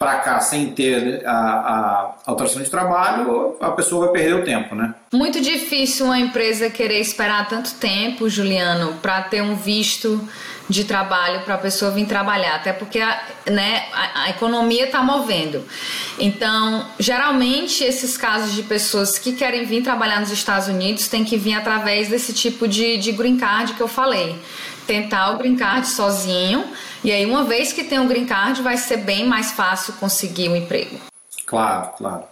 para 0.00 0.16
cá 0.20 0.40
sem 0.40 0.72
ter 0.72 1.22
a, 1.26 1.30
a, 1.30 2.14
alteração 2.24 2.62
de 2.62 2.70
trabalho, 2.70 3.54
a 3.60 3.70
pessoa 3.72 4.06
vai 4.06 4.14
perder 4.14 4.34
o 4.36 4.42
tempo, 4.42 4.74
né? 4.74 4.94
Muito 5.12 5.42
difícil 5.42 6.06
uma 6.06 6.18
empresa 6.18 6.70
querer 6.70 7.00
esperar 7.00 7.46
tanto 7.46 7.74
tempo, 7.74 8.26
Juliano, 8.26 8.94
para 9.02 9.20
ter 9.20 9.42
um 9.42 9.54
visto 9.56 10.26
de 10.70 10.84
trabalho 10.84 11.42
para 11.42 11.56
a 11.56 11.58
pessoa 11.58 11.90
vir 11.90 12.06
trabalhar, 12.06 12.54
até 12.54 12.72
porque 12.72 12.98
a, 12.98 13.20
né, 13.44 13.88
a, 13.92 14.22
a 14.22 14.30
economia 14.30 14.86
está 14.86 15.02
movendo. 15.02 15.62
Então, 16.18 16.86
geralmente, 16.98 17.84
esses 17.84 18.16
casos 18.16 18.54
de 18.54 18.62
pessoas 18.62 19.18
que 19.18 19.34
querem 19.34 19.66
vir 19.66 19.82
trabalhar 19.82 20.18
nos 20.20 20.30
Estados 20.30 20.66
Unidos 20.68 21.08
têm 21.08 21.26
que 21.26 21.36
vir 21.36 21.52
através 21.52 22.08
desse 22.08 22.32
tipo 22.32 22.66
de, 22.66 22.96
de 22.96 23.12
green 23.12 23.36
card 23.36 23.74
que 23.74 23.82
eu 23.82 23.88
falei 23.88 24.40
tentar 24.90 25.30
o 25.30 25.38
green 25.38 25.54
card 25.54 25.86
sozinho. 25.86 26.64
E 27.02 27.10
aí, 27.10 27.24
uma 27.24 27.44
vez 27.44 27.72
que 27.72 27.84
tem 27.84 27.98
o 27.98 28.06
green 28.06 28.26
card, 28.26 28.60
vai 28.62 28.76
ser 28.76 28.98
bem 28.98 29.26
mais 29.26 29.52
fácil 29.52 29.94
conseguir 29.94 30.48
um 30.48 30.56
emprego. 30.56 30.96
Claro, 31.46 31.90
claro. 31.96 32.24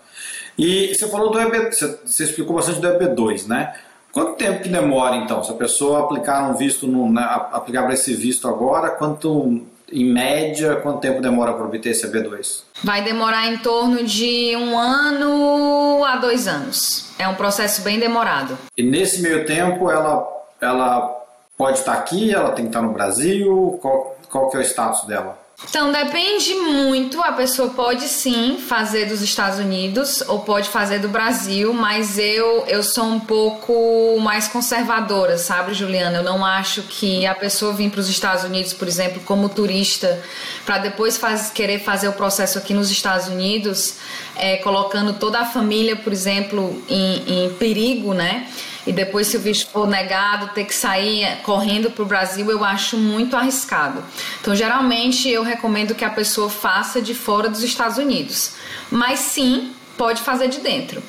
E 0.58 0.94
você 0.94 1.08
falou 1.08 1.30
do 1.30 1.40
EB, 1.40 1.70
você 1.72 2.24
explicou 2.24 2.56
bastante 2.56 2.80
do 2.80 2.88
EB2, 2.88 3.46
né? 3.46 3.74
Quanto 4.12 4.34
tempo 4.34 4.62
que 4.62 4.68
demora 4.68 5.16
então? 5.16 5.44
Se 5.44 5.50
a 5.50 5.54
pessoa 5.54 6.00
aplicar 6.00 6.50
um 6.50 6.54
visto, 6.54 6.86
no, 6.86 7.18
aplicar 7.18 7.84
para 7.84 7.94
esse 7.94 8.14
visto 8.14 8.48
agora, 8.48 8.90
quanto 8.90 9.64
em 9.90 10.12
média, 10.12 10.76
quanto 10.76 11.00
tempo 11.00 11.20
demora 11.20 11.52
para 11.52 11.64
obter 11.64 11.90
esse 11.90 12.06
EB2? 12.06 12.62
Vai 12.82 13.02
demorar 13.02 13.46
em 13.46 13.58
torno 13.58 14.04
de 14.04 14.54
um 14.56 14.76
ano 14.76 16.04
a 16.04 16.16
dois 16.16 16.48
anos. 16.48 17.10
É 17.18 17.28
um 17.28 17.34
processo 17.34 17.82
bem 17.82 17.98
demorado. 17.98 18.58
E 18.76 18.82
nesse 18.82 19.22
meio 19.22 19.46
tempo, 19.46 19.90
ela, 19.90 20.26
ela 20.60 21.16
pode 21.56 21.78
estar 21.78 21.94
aqui, 21.94 22.34
ela 22.34 22.50
tem 22.50 22.64
que 22.64 22.70
estar 22.70 22.82
no 22.82 22.92
Brasil? 22.92 23.78
Qual, 23.80 24.17
qual 24.30 24.50
que 24.50 24.56
é 24.56 24.60
o 24.60 24.62
status 24.62 25.06
dela? 25.06 25.48
Então 25.64 25.90
depende 25.90 26.54
muito, 26.54 27.20
a 27.20 27.32
pessoa 27.32 27.70
pode 27.70 28.06
sim 28.06 28.58
fazer 28.58 29.06
dos 29.06 29.20
Estados 29.20 29.58
Unidos 29.58 30.22
ou 30.28 30.38
pode 30.40 30.68
fazer 30.68 31.00
do 31.00 31.08
Brasil, 31.08 31.74
mas 31.74 32.16
eu 32.16 32.64
eu 32.68 32.80
sou 32.80 33.04
um 33.04 33.18
pouco 33.18 34.18
mais 34.20 34.46
conservadora, 34.46 35.36
sabe, 35.36 35.74
Juliana? 35.74 36.18
Eu 36.18 36.22
não 36.22 36.44
acho 36.44 36.82
que 36.82 37.26
a 37.26 37.34
pessoa 37.34 37.72
vir 37.72 37.90
para 37.90 38.00
os 38.00 38.08
Estados 38.08 38.44
Unidos, 38.44 38.72
por 38.72 38.86
exemplo, 38.86 39.20
como 39.24 39.48
turista, 39.48 40.22
para 40.64 40.78
depois 40.78 41.18
faz, 41.18 41.50
querer 41.50 41.80
fazer 41.80 42.06
o 42.06 42.12
processo 42.12 42.56
aqui 42.56 42.72
nos 42.72 42.88
Estados 42.88 43.26
Unidos, 43.26 43.96
é, 44.36 44.58
colocando 44.58 45.14
toda 45.14 45.40
a 45.40 45.44
família, 45.44 45.96
por 45.96 46.12
exemplo, 46.12 46.80
em, 46.88 47.46
em 47.46 47.54
perigo, 47.54 48.14
né? 48.14 48.46
E 48.88 48.92
depois, 48.92 49.26
se 49.26 49.36
o 49.36 49.40
visto 49.40 49.70
for 49.70 49.86
negado, 49.86 50.48
ter 50.54 50.64
que 50.64 50.74
sair 50.74 51.42
correndo 51.42 51.90
para 51.90 52.02
o 52.02 52.06
Brasil, 52.06 52.50
eu 52.50 52.64
acho 52.64 52.96
muito 52.96 53.36
arriscado. 53.36 54.02
Então, 54.40 54.56
geralmente, 54.56 55.28
eu 55.28 55.42
recomendo 55.42 55.94
que 55.94 56.06
a 56.06 56.08
pessoa 56.08 56.48
faça 56.48 56.98
de 56.98 57.14
fora 57.14 57.50
dos 57.50 57.62
Estados 57.62 57.98
Unidos, 57.98 58.52
mas 58.90 59.18
sim, 59.18 59.72
pode 59.98 60.22
fazer 60.22 60.48
de 60.48 60.60
dentro. 60.60 61.02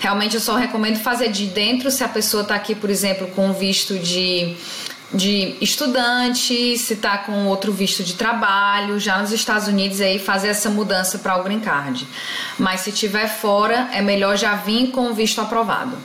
Realmente, 0.00 0.34
eu 0.34 0.40
só 0.40 0.56
recomendo 0.56 0.98
fazer 0.98 1.28
de 1.28 1.44
dentro 1.48 1.90
se 1.90 2.02
a 2.02 2.08
pessoa 2.08 2.42
está 2.42 2.54
aqui, 2.54 2.74
por 2.74 2.88
exemplo, 2.88 3.28
com 3.28 3.52
visto 3.52 3.98
de 3.98 4.56
de 5.14 5.54
estudante, 5.60 6.76
se 6.76 6.94
está 6.94 7.16
com 7.18 7.46
outro 7.46 7.72
visto 7.72 8.02
de 8.02 8.14
trabalho, 8.14 8.98
já 8.98 9.18
nos 9.18 9.30
Estados 9.30 9.68
Unidos 9.68 10.00
aí 10.00 10.18
fazer 10.18 10.48
essa 10.48 10.68
mudança 10.68 11.18
para 11.18 11.36
o 11.38 11.44
green 11.44 11.60
card. 11.60 12.06
Mas 12.58 12.80
se 12.80 12.90
tiver 12.90 13.28
fora, 13.28 13.88
é 13.92 14.02
melhor 14.02 14.36
já 14.36 14.56
vir 14.56 14.90
com 14.90 15.08
o 15.08 15.14
visto 15.14 15.40
aprovado 15.40 15.96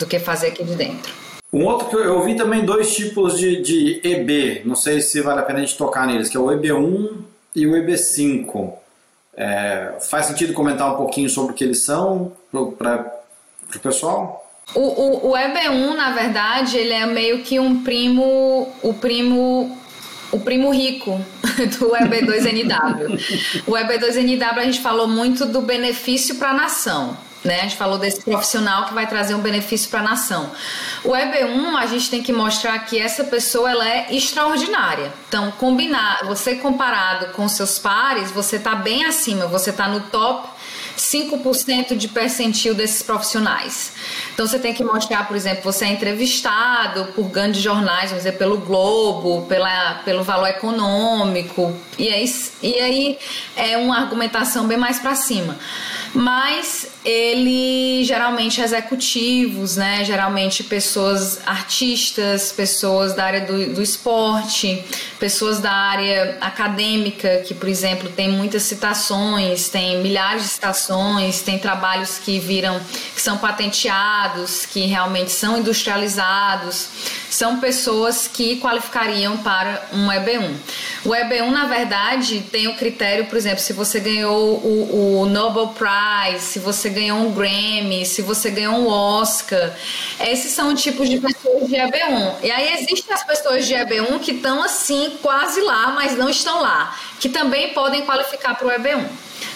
do 0.00 0.06
que 0.06 0.18
fazer 0.18 0.48
aqui 0.48 0.64
de 0.64 0.74
dentro. 0.74 1.12
Um 1.52 1.64
outro 1.66 1.88
que 1.88 1.96
eu 1.96 2.22
vi 2.24 2.34
também 2.34 2.64
dois 2.64 2.94
tipos 2.94 3.38
de, 3.38 3.60
de 3.60 4.00
EB, 4.02 4.62
não 4.64 4.74
sei 4.74 5.00
se 5.00 5.20
vale 5.20 5.40
a 5.40 5.42
pena 5.42 5.58
a 5.58 5.62
gente 5.62 5.76
tocar 5.76 6.06
neles, 6.06 6.28
que 6.28 6.36
é 6.36 6.40
o 6.40 6.46
EB1 6.46 7.18
e 7.54 7.66
o 7.66 7.72
EB5. 7.72 8.72
É, 9.36 9.94
faz 10.00 10.26
sentido 10.26 10.52
comentar 10.52 10.92
um 10.92 10.96
pouquinho 10.96 11.28
sobre 11.28 11.52
o 11.52 11.54
que 11.54 11.64
eles 11.64 11.82
são 11.82 12.32
para 12.78 13.12
o 13.74 13.78
pessoal? 13.80 14.48
O, 14.74 14.80
o, 14.80 15.30
o, 15.30 15.32
EB1, 15.32 15.94
na 15.96 16.12
verdade, 16.12 16.78
ele 16.78 16.92
é 16.92 17.04
meio 17.06 17.42
que 17.42 17.58
um 17.58 17.82
primo, 17.82 18.72
o 18.82 18.94
primo, 18.94 19.76
o 20.30 20.38
primo 20.38 20.70
rico 20.70 21.20
do 21.78 21.90
EB2NW. 21.90 23.64
o 23.66 23.72
EB2NW 23.72 24.58
a 24.58 24.64
gente 24.64 24.80
falou 24.80 25.08
muito 25.08 25.46
do 25.46 25.62
benefício 25.62 26.36
para 26.36 26.50
a 26.50 26.54
nação. 26.54 27.16
Né? 27.42 27.60
A 27.60 27.62
gente 27.62 27.76
falou 27.76 27.98
desse 27.98 28.20
profissional 28.22 28.86
que 28.86 28.94
vai 28.94 29.06
trazer 29.06 29.34
um 29.34 29.40
benefício 29.40 29.88
para 29.88 30.00
a 30.00 30.02
nação. 30.02 30.50
O 31.02 31.10
EB1, 31.10 31.74
a 31.76 31.86
gente 31.86 32.10
tem 32.10 32.22
que 32.22 32.32
mostrar 32.32 32.78
que 32.80 32.98
essa 32.98 33.24
pessoa 33.24 33.70
ela 33.70 33.88
é 33.88 34.14
extraordinária. 34.14 35.12
Então, 35.28 35.50
combinar, 35.52 36.20
você 36.24 36.56
comparado 36.56 37.32
com 37.32 37.48
seus 37.48 37.78
pares, 37.78 38.30
você 38.30 38.56
está 38.56 38.74
bem 38.74 39.04
acima, 39.04 39.46
você 39.46 39.70
está 39.70 39.88
no 39.88 40.00
top 40.00 40.48
5% 41.00 41.96
de 41.96 42.08
percentil 42.08 42.74
desses 42.74 43.02
profissionais. 43.02 43.92
Então 44.34 44.46
você 44.46 44.58
tem 44.58 44.74
que 44.74 44.84
mostrar, 44.84 45.26
por 45.26 45.34
exemplo, 45.34 45.62
você 45.62 45.86
é 45.86 45.88
entrevistado 45.88 47.06
por 47.14 47.28
grandes 47.30 47.62
jornais, 47.62 48.10
vamos 48.10 48.24
dizer, 48.24 48.36
pelo 48.36 48.58
Globo, 48.58 49.46
pela, 49.46 49.94
pelo 50.04 50.22
valor 50.22 50.48
econômico, 50.48 51.74
e 51.98 52.08
aí, 52.08 52.24
e 52.62 52.74
aí 52.74 53.18
é 53.56 53.78
uma 53.78 53.98
argumentação 53.98 54.66
bem 54.66 54.76
mais 54.76 54.98
para 54.98 55.14
cima 55.14 55.58
mas 56.14 56.88
ele 57.04 58.04
geralmente 58.04 58.60
executivos, 58.60 59.76
né? 59.76 60.04
Geralmente 60.04 60.62
pessoas 60.64 61.40
artistas, 61.46 62.52
pessoas 62.52 63.14
da 63.14 63.24
área 63.24 63.40
do, 63.42 63.74
do 63.74 63.82
esporte, 63.82 64.84
pessoas 65.18 65.60
da 65.60 65.72
área 65.72 66.36
acadêmica, 66.40 67.42
que, 67.46 67.54
por 67.54 67.68
exemplo, 67.68 68.08
tem 68.10 68.28
muitas 68.28 68.64
citações, 68.64 69.68
tem 69.68 70.02
milhares 70.02 70.42
de 70.42 70.48
citações, 70.48 71.42
tem 71.42 71.58
trabalhos 71.58 72.18
que 72.18 72.38
viram, 72.38 72.80
que 73.14 73.22
são 73.22 73.38
patenteados, 73.38 74.66
que 74.66 74.80
realmente 74.86 75.30
são 75.30 75.58
industrializados, 75.58 76.88
são 77.30 77.60
pessoas 77.60 78.28
que 78.28 78.60
qualificariam 78.60 79.38
para 79.38 79.86
um 79.92 80.08
EB1. 80.08 80.54
O 81.04 81.10
EB1, 81.10 81.50
na 81.50 81.64
verdade, 81.64 82.44
tem 82.50 82.68
o 82.68 82.76
critério, 82.76 83.26
por 83.26 83.38
exemplo, 83.38 83.60
se 83.60 83.72
você 83.72 84.00
ganhou 84.00 84.56
o, 84.56 85.22
o 85.22 85.26
Nobel 85.26 85.68
Prize, 85.68 85.99
se 86.38 86.58
você 86.58 86.88
ganhou 86.88 87.18
um 87.18 87.32
Grammy, 87.32 88.04
se 88.06 88.22
você 88.22 88.50
ganhou 88.50 88.74
um 88.74 88.86
Oscar. 88.88 89.74
Esses 90.20 90.52
são 90.52 90.74
tipos 90.74 91.08
de 91.08 91.18
pessoas 91.18 91.68
de 91.68 91.74
EB1. 91.74 92.34
E 92.42 92.50
aí 92.50 92.74
existem 92.74 93.14
as 93.14 93.24
pessoas 93.24 93.66
de 93.66 93.74
EB1 93.74 94.20
que 94.20 94.32
estão 94.32 94.62
assim, 94.62 95.18
quase 95.22 95.60
lá, 95.60 95.92
mas 95.92 96.16
não 96.16 96.28
estão 96.28 96.60
lá, 96.60 96.96
que 97.18 97.28
também 97.28 97.72
podem 97.72 98.02
qualificar 98.02 98.54
para 98.54 98.66
o 98.66 98.70
EB1. 98.70 99.08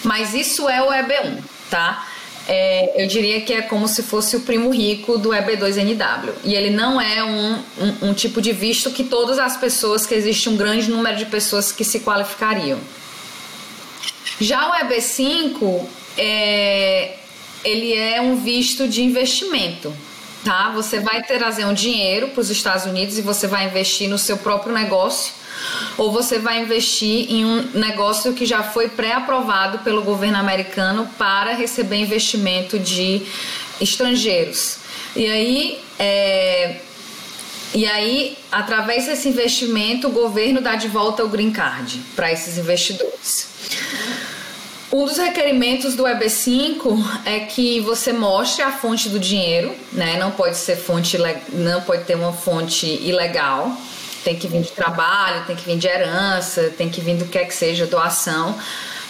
Mas 0.03 0.33
isso 0.33 0.69
é 0.69 0.81
o 0.81 0.87
EB1, 0.87 1.39
tá? 1.69 2.07
é, 2.47 3.03
eu 3.03 3.07
diria 3.07 3.41
que 3.41 3.53
é 3.53 3.61
como 3.61 3.87
se 3.87 4.03
fosse 4.03 4.35
o 4.35 4.41
primo 4.41 4.69
rico 4.69 5.17
do 5.17 5.29
EB2NW. 5.29 6.33
E 6.43 6.53
ele 6.53 6.69
não 6.69 7.01
é 7.01 7.23
um, 7.23 7.53
um, 7.53 8.09
um, 8.09 8.13
tipo 8.13 8.41
de 8.41 8.51
visto 8.51 8.91
que 8.91 9.03
todas 9.03 9.39
as 9.39 9.57
pessoas, 9.57 10.05
que 10.05 10.13
existe 10.13 10.47
um 10.47 10.55
grande 10.55 10.89
número 10.89 11.17
de 11.17 11.25
pessoas 11.25 11.71
que 11.71 11.83
se 11.83 12.01
qualificariam. 12.01 12.79
Já 14.39 14.69
o 14.69 14.73
EB5, 14.85 15.87
é, 16.17 17.15
ele 17.63 17.93
é 17.93 18.21
um 18.21 18.37
visto 18.37 18.87
de 18.87 19.03
investimento. 19.03 19.93
Tá? 20.43 20.69
Você 20.71 20.99
vai 20.99 21.23
trazer 21.23 21.65
um 21.65 21.73
dinheiro 21.73 22.27
para 22.27 22.41
os 22.41 22.51
Estados 22.51 22.85
Unidos 22.85 23.17
e 23.17 23.21
você 23.21 23.47
vai 23.47 23.65
investir 23.65 24.07
no 24.07 24.17
seu 24.17 24.37
próprio 24.37 24.73
negócio 24.73 25.33
ou 25.97 26.11
você 26.11 26.37
vai 26.37 26.61
investir 26.61 27.31
em 27.31 27.45
um 27.45 27.69
negócio 27.73 28.33
que 28.33 28.45
já 28.45 28.61
foi 28.61 28.89
pré-aprovado 28.89 29.79
pelo 29.79 30.03
governo 30.03 30.37
americano 30.37 31.09
para 31.17 31.53
receber 31.53 31.97
investimento 31.97 32.77
de 32.77 33.25
estrangeiros. 33.81 34.77
E 35.15 35.27
aí, 35.27 35.79
é, 35.97 36.81
e 37.73 37.85
aí, 37.85 38.37
através 38.51 39.05
desse 39.05 39.29
investimento, 39.29 40.07
o 40.07 40.11
governo 40.11 40.61
dá 40.61 40.75
de 40.75 40.87
volta 40.87 41.23
o 41.23 41.29
green 41.29 41.51
card 41.51 42.01
para 42.15 42.31
esses 42.31 42.57
investidores. 42.57 43.47
Um 44.95 45.03
dos 45.03 45.17
requerimentos 45.17 45.93
do 45.93 46.05
EB5 46.05 47.03
é 47.25 47.41
que 47.41 47.81
você 47.81 48.13
mostre 48.13 48.63
a 48.63 48.71
fonte 48.71 49.09
do 49.09 49.19
dinheiro, 49.19 49.75
né? 49.91 50.17
Não 50.17 50.31
pode 50.31 50.55
ser 50.55 50.77
fonte, 50.77 51.17
não 51.51 51.81
pode 51.81 52.05
ter 52.05 52.15
uma 52.15 52.31
fonte 52.31 52.85
ilegal 52.85 53.75
tem 54.23 54.37
que 54.37 54.47
vir 54.47 54.61
de 54.61 54.71
trabalho, 54.71 55.45
tem 55.45 55.55
que 55.55 55.63
vir 55.63 55.77
de 55.77 55.85
herança, 55.85 56.73
tem 56.75 56.89
que 56.89 56.99
vir 57.01 57.17
do 57.17 57.25
que 57.25 57.37
é 57.37 57.43
que 57.43 57.53
seja, 57.53 57.85
doação, 57.85 58.57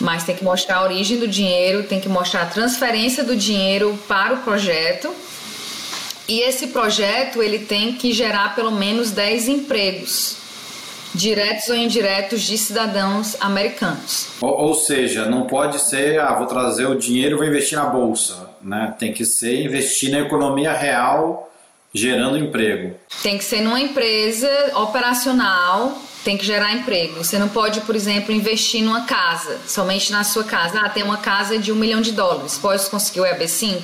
mas 0.02 0.24
tem 0.24 0.36
que 0.36 0.44
mostrar 0.44 0.78
a 0.78 0.84
origem 0.84 1.20
do 1.20 1.28
dinheiro, 1.28 1.84
tem 1.84 2.02
que 2.02 2.10
mostrar 2.10 2.42
a 2.42 2.46
transferência 2.48 3.24
do 3.24 3.34
dinheiro 3.34 3.98
para 4.10 4.34
o 4.34 4.38
projeto. 4.40 5.14
E 6.28 6.42
esse 6.42 6.68
projeto 6.68 7.42
ele 7.42 7.60
tem 7.60 7.94
que 7.94 8.12
gerar 8.12 8.56
pelo 8.56 8.72
menos 8.72 9.12
10 9.12 9.48
empregos 9.48 10.45
diretos 11.16 11.70
ou 11.70 11.76
indiretos 11.76 12.42
de 12.42 12.58
cidadãos 12.58 13.36
americanos. 13.40 14.28
Ou, 14.42 14.50
ou, 14.50 14.76
seja, 14.76 15.26
não 15.26 15.48
pode 15.48 15.80
ser, 15.80 16.20
ah, 16.20 16.34
vou 16.36 16.46
trazer 16.46 16.86
o 16.86 16.96
dinheiro 16.96 17.36
e 17.36 17.38
vou 17.38 17.48
investir 17.48 17.78
na 17.78 17.86
bolsa, 17.86 18.50
né? 18.62 18.94
Tem 19.00 19.14
que 19.14 19.26
ser 19.26 19.64
investir 19.64 20.12
na 20.12 20.20
economia 20.20 20.74
real 20.74 21.52
gerando 21.94 22.38
emprego. 22.38 22.96
Tem 23.24 23.38
que 23.38 23.44
ser 23.44 23.62
numa 23.62 23.80
empresa 23.80 24.50
operacional, 24.76 25.98
tem 26.26 26.36
que 26.36 26.44
gerar 26.44 26.74
emprego. 26.74 27.24
Você 27.24 27.38
não 27.38 27.48
pode, 27.48 27.82
por 27.82 27.96
exemplo, 27.96 28.34
investir 28.34 28.84
numa 28.84 29.06
casa, 29.06 29.60
somente 29.68 30.12
na 30.12 30.24
sua 30.24 30.44
casa. 30.44 30.80
Ah, 30.80 30.90
tem 30.90 31.04
uma 31.04 31.18
casa 31.18 31.60
de 31.60 31.72
um 31.72 31.76
milhão 31.76 32.02
de 32.02 32.12
dólares, 32.12 32.58
pode 32.58 32.84
conseguir 32.90 33.22
o 33.22 33.24
EB5? 33.24 33.80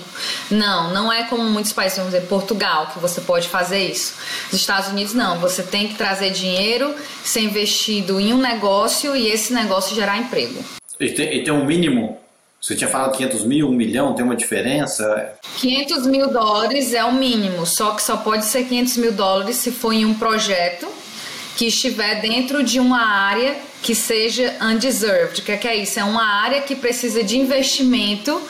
Não, 0.50 0.92
não 0.92 1.14
é 1.14 1.24
como 1.26 1.44
muitos 1.44 1.72
países, 1.72 2.00
vamos 2.00 2.14
dizer, 2.14 2.26
Portugal, 2.26 2.88
que 2.92 3.00
você 3.00 3.22
pode 3.22 3.48
fazer 3.48 3.86
isso. 3.86 4.16
Nos 4.52 4.60
Estados 4.60 4.90
Unidos, 4.90 5.14
não. 5.14 5.38
Você 5.40 5.62
tem 5.62 5.88
que 5.88 5.94
trazer 5.94 6.32
dinheiro, 6.32 6.96
ser 7.24 7.42
investido 7.42 8.20
em 8.20 8.34
um 8.34 8.40
negócio 8.40 9.16
e 9.16 9.28
esse 9.28 9.54
negócio 9.54 9.96
gerar 9.96 10.18
emprego. 10.18 10.66
E 11.00 11.12
tem, 11.12 11.38
e 11.38 11.44
tem 11.44 11.54
um 11.54 11.64
mínimo 11.64 12.20
você 12.60 12.76
tinha 12.76 12.88
falado 12.88 13.18
500 13.18 13.44
mil, 13.44 13.68
1 13.70 13.72
milhão, 13.72 14.14
tem 14.14 14.24
uma 14.24 14.36
diferença? 14.36 15.34
500 15.58 16.06
mil 16.06 16.30
dólares 16.30 16.94
é 16.94 17.04
o 17.04 17.12
mínimo, 17.12 17.66
só 17.66 17.96
que 17.96 18.04
só 18.04 18.18
pode 18.18 18.46
ser 18.46 18.66
500 18.66 18.98
mil 18.98 19.12
dólares 19.12 19.56
se 19.56 19.72
for 19.72 19.92
em 19.92 20.06
um 20.06 20.14
projeto 20.14 20.88
que 21.55 21.67
estiver 21.67 22.22
dentro 22.22 22.63
de 22.63 22.79
uma 22.79 23.03
área 23.03 23.58
que 23.81 23.96
seja 23.96 24.55
undeserved. 24.62 25.41
O 25.41 25.43
que 25.43 25.51
é, 25.51 25.58
que 25.58 25.67
é 25.67 25.75
isso? 25.75 26.00
É 26.00 26.03
uma 26.03 26.25
área 26.25 26.62
que 26.62 26.75
precisa 26.75 27.24
de 27.24 27.38
investimento 27.38 28.41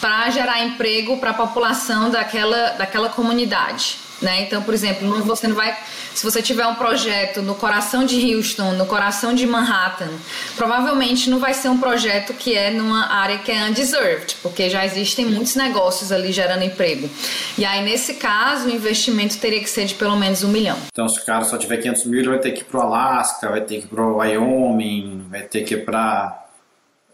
para 0.00 0.30
gerar 0.30 0.64
emprego 0.64 1.18
para 1.18 1.30
a 1.30 1.34
população 1.34 2.10
daquela, 2.10 2.70
daquela 2.70 3.08
comunidade. 3.08 3.98
Né? 4.20 4.42
Então, 4.42 4.62
por 4.62 4.74
exemplo, 4.74 5.22
você 5.22 5.46
não 5.46 5.54
vai. 5.54 5.76
Se 6.14 6.24
você 6.24 6.42
tiver 6.42 6.66
um 6.66 6.74
projeto 6.74 7.40
no 7.40 7.54
coração 7.54 8.04
de 8.04 8.34
Houston, 8.34 8.72
no 8.72 8.84
coração 8.86 9.32
de 9.32 9.46
Manhattan, 9.46 10.10
provavelmente 10.56 11.30
não 11.30 11.38
vai 11.38 11.54
ser 11.54 11.68
um 11.68 11.78
projeto 11.78 12.34
que 12.34 12.56
é 12.56 12.70
numa 12.70 13.06
área 13.12 13.38
que 13.38 13.52
é 13.52 13.64
undeserved, 13.64 14.36
porque 14.42 14.68
já 14.68 14.84
existem 14.84 15.26
muitos 15.26 15.54
negócios 15.54 16.10
ali 16.10 16.32
gerando 16.32 16.64
emprego. 16.64 17.08
E 17.56 17.64
aí, 17.64 17.82
nesse 17.84 18.14
caso, 18.14 18.66
o 18.66 18.70
investimento 18.70 19.38
teria 19.38 19.60
que 19.60 19.70
ser 19.70 19.84
de 19.84 19.94
pelo 19.94 20.16
menos 20.16 20.42
um 20.42 20.48
milhão. 20.48 20.76
Então, 20.92 21.08
se 21.08 21.20
o 21.20 21.24
cara 21.24 21.44
só 21.44 21.56
tiver 21.56 21.76
500 21.76 22.04
mil, 22.06 22.18
ele 22.18 22.28
vai 22.28 22.38
ter 22.40 22.50
que 22.50 22.62
ir 22.62 22.64
para 22.64 22.80
o 22.80 22.82
Alasca, 22.82 23.48
vai 23.48 23.60
ter 23.60 23.78
que 23.78 23.84
ir 23.84 23.88
para 23.88 24.02
o 24.02 24.16
Wyoming, 24.16 25.26
vai 25.30 25.42
ter 25.42 25.62
que 25.62 25.74
ir 25.74 25.84
para 25.84 26.48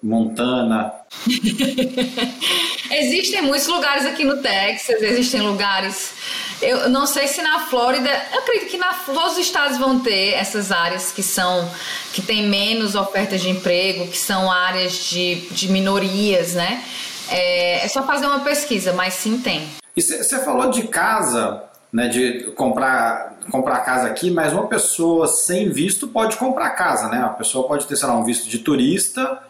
Montana. 0.03 0.93
existem 2.91 3.41
muitos 3.41 3.67
lugares 3.67 4.05
aqui 4.05 4.25
no 4.25 4.37
Texas, 4.43 5.03
existem 5.03 5.41
lugares. 5.41 6.13
Eu 6.63 6.89
não 6.89 7.07
sei 7.07 7.27
se 7.27 7.43
na 7.43 7.61
Flórida, 7.67 8.11
eu 8.33 8.41
acredito 8.41 8.71
que 8.71 8.79
na, 8.79 8.93
todos 8.93 9.33
os 9.33 9.39
estados 9.39 9.79
vão 9.79 10.01
ter 10.01 10.35
essas 10.35 10.73
áreas 10.73 11.13
que 11.13 11.23
são 11.23 11.69
que 12.13 12.23
tem 12.23 12.49
menos 12.49 12.95
ofertas 12.95 13.41
de 13.41 13.51
emprego, 13.51 14.07
que 14.09 14.19
são 14.19 14.51
áreas 14.51 14.93
de, 14.93 15.37
de 15.51 15.71
minorias, 15.71 16.55
né? 16.55 16.83
É, 17.29 17.85
é 17.85 17.89
só 17.89 18.03
fazer 18.05 18.27
uma 18.27 18.41
pesquisa, 18.41 18.93
mas 18.93 19.15
sim 19.15 19.39
tem. 19.39 19.69
E 19.97 20.03
você 20.03 20.45
falou 20.45 20.71
de 20.71 20.89
casa, 20.89 21.63
né, 21.93 22.09
de 22.09 22.53
comprar, 22.57 23.35
comprar 23.51 23.81
casa 23.81 24.09
aqui, 24.09 24.31
mas 24.31 24.53
uma 24.53 24.67
pessoa 24.67 25.27
sem 25.27 25.71
visto 25.71 26.09
pode 26.09 26.37
comprar 26.37 26.71
casa, 26.71 27.09
né? 27.09 27.19
A 27.19 27.29
pessoa 27.29 27.67
pode 27.67 27.87
ter, 27.87 27.97
sei 27.97 28.09
lá, 28.09 28.15
um 28.15 28.25
visto 28.25 28.49
de 28.49 28.59
turista 28.59 29.41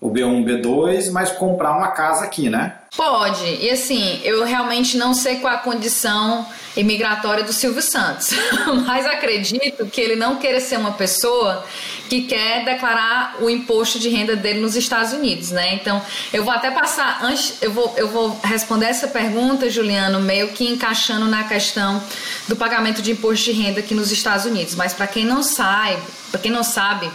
o 0.00 0.10
B1, 0.10 0.44
B2, 0.44 1.12
mas 1.12 1.30
comprar 1.32 1.76
uma 1.76 1.88
casa 1.88 2.24
aqui, 2.24 2.48
né? 2.48 2.78
Pode. 2.96 3.44
E 3.60 3.70
assim, 3.70 4.20
eu 4.24 4.44
realmente 4.44 4.96
não 4.96 5.14
sei 5.14 5.36
qual 5.36 5.54
a 5.54 5.58
condição 5.58 6.44
imigratória 6.76 7.44
do 7.44 7.52
Silvio 7.52 7.82
Santos, 7.82 8.30
mas 8.86 9.06
acredito 9.06 9.86
que 9.86 10.00
ele 10.00 10.16
não 10.16 10.36
queira 10.36 10.60
ser 10.60 10.76
uma 10.76 10.92
pessoa 10.92 11.64
que 12.08 12.22
quer 12.22 12.64
declarar 12.64 13.36
o 13.40 13.48
imposto 13.48 13.98
de 13.98 14.08
renda 14.08 14.34
dele 14.34 14.60
nos 14.60 14.74
Estados 14.74 15.12
Unidos, 15.12 15.50
né? 15.50 15.74
Então, 15.74 16.02
eu 16.32 16.44
vou 16.44 16.52
até 16.52 16.70
passar 16.70 17.20
antes, 17.22 17.54
eu 17.62 17.72
vou, 17.72 17.94
eu 17.96 18.08
vou 18.08 18.38
responder 18.42 18.86
essa 18.86 19.06
pergunta, 19.06 19.70
Juliano, 19.70 20.20
meio 20.20 20.48
que 20.48 20.66
encaixando 20.66 21.26
na 21.26 21.44
questão 21.44 22.02
do 22.48 22.56
pagamento 22.56 23.00
de 23.00 23.12
imposto 23.12 23.44
de 23.44 23.52
renda 23.52 23.80
aqui 23.80 23.94
nos 23.94 24.10
Estados 24.10 24.44
Unidos. 24.44 24.74
Mas 24.74 24.92
para 24.92 25.06
quem 25.06 25.24
não 25.24 25.42
sabe, 25.42 26.02
para 26.30 26.40
quem 26.40 26.50
não 26.50 26.64
sabe, 26.64 27.10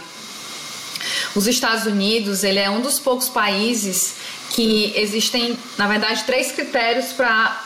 os 1.36 1.48
Estados 1.48 1.86
Unidos, 1.86 2.44
ele 2.44 2.60
é 2.60 2.70
um 2.70 2.82
dos 2.82 3.00
poucos 3.00 3.28
países 3.28 4.16
que 4.56 4.94
existem, 4.96 5.58
na 5.78 5.86
verdade, 5.86 6.24
três 6.24 6.50
critérios 6.50 7.12
para 7.12 7.62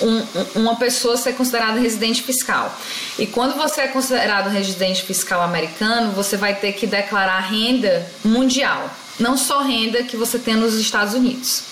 um, 0.00 0.24
uma 0.54 0.74
pessoa 0.76 1.14
ser 1.18 1.34
considerada 1.34 1.78
residente 1.78 2.22
fiscal. 2.22 2.74
E 3.18 3.26
quando 3.26 3.58
você 3.58 3.82
é 3.82 3.88
considerado 3.88 4.48
residente 4.48 5.02
fiscal 5.02 5.42
americano, 5.42 6.12
você 6.12 6.38
vai 6.38 6.54
ter 6.54 6.72
que 6.72 6.86
declarar 6.86 7.40
renda 7.40 8.10
mundial, 8.24 8.90
não 9.18 9.36
só 9.36 9.60
renda 9.60 10.02
que 10.02 10.16
você 10.16 10.38
tem 10.38 10.56
nos 10.56 10.76
Estados 10.76 11.12
Unidos. 11.12 11.62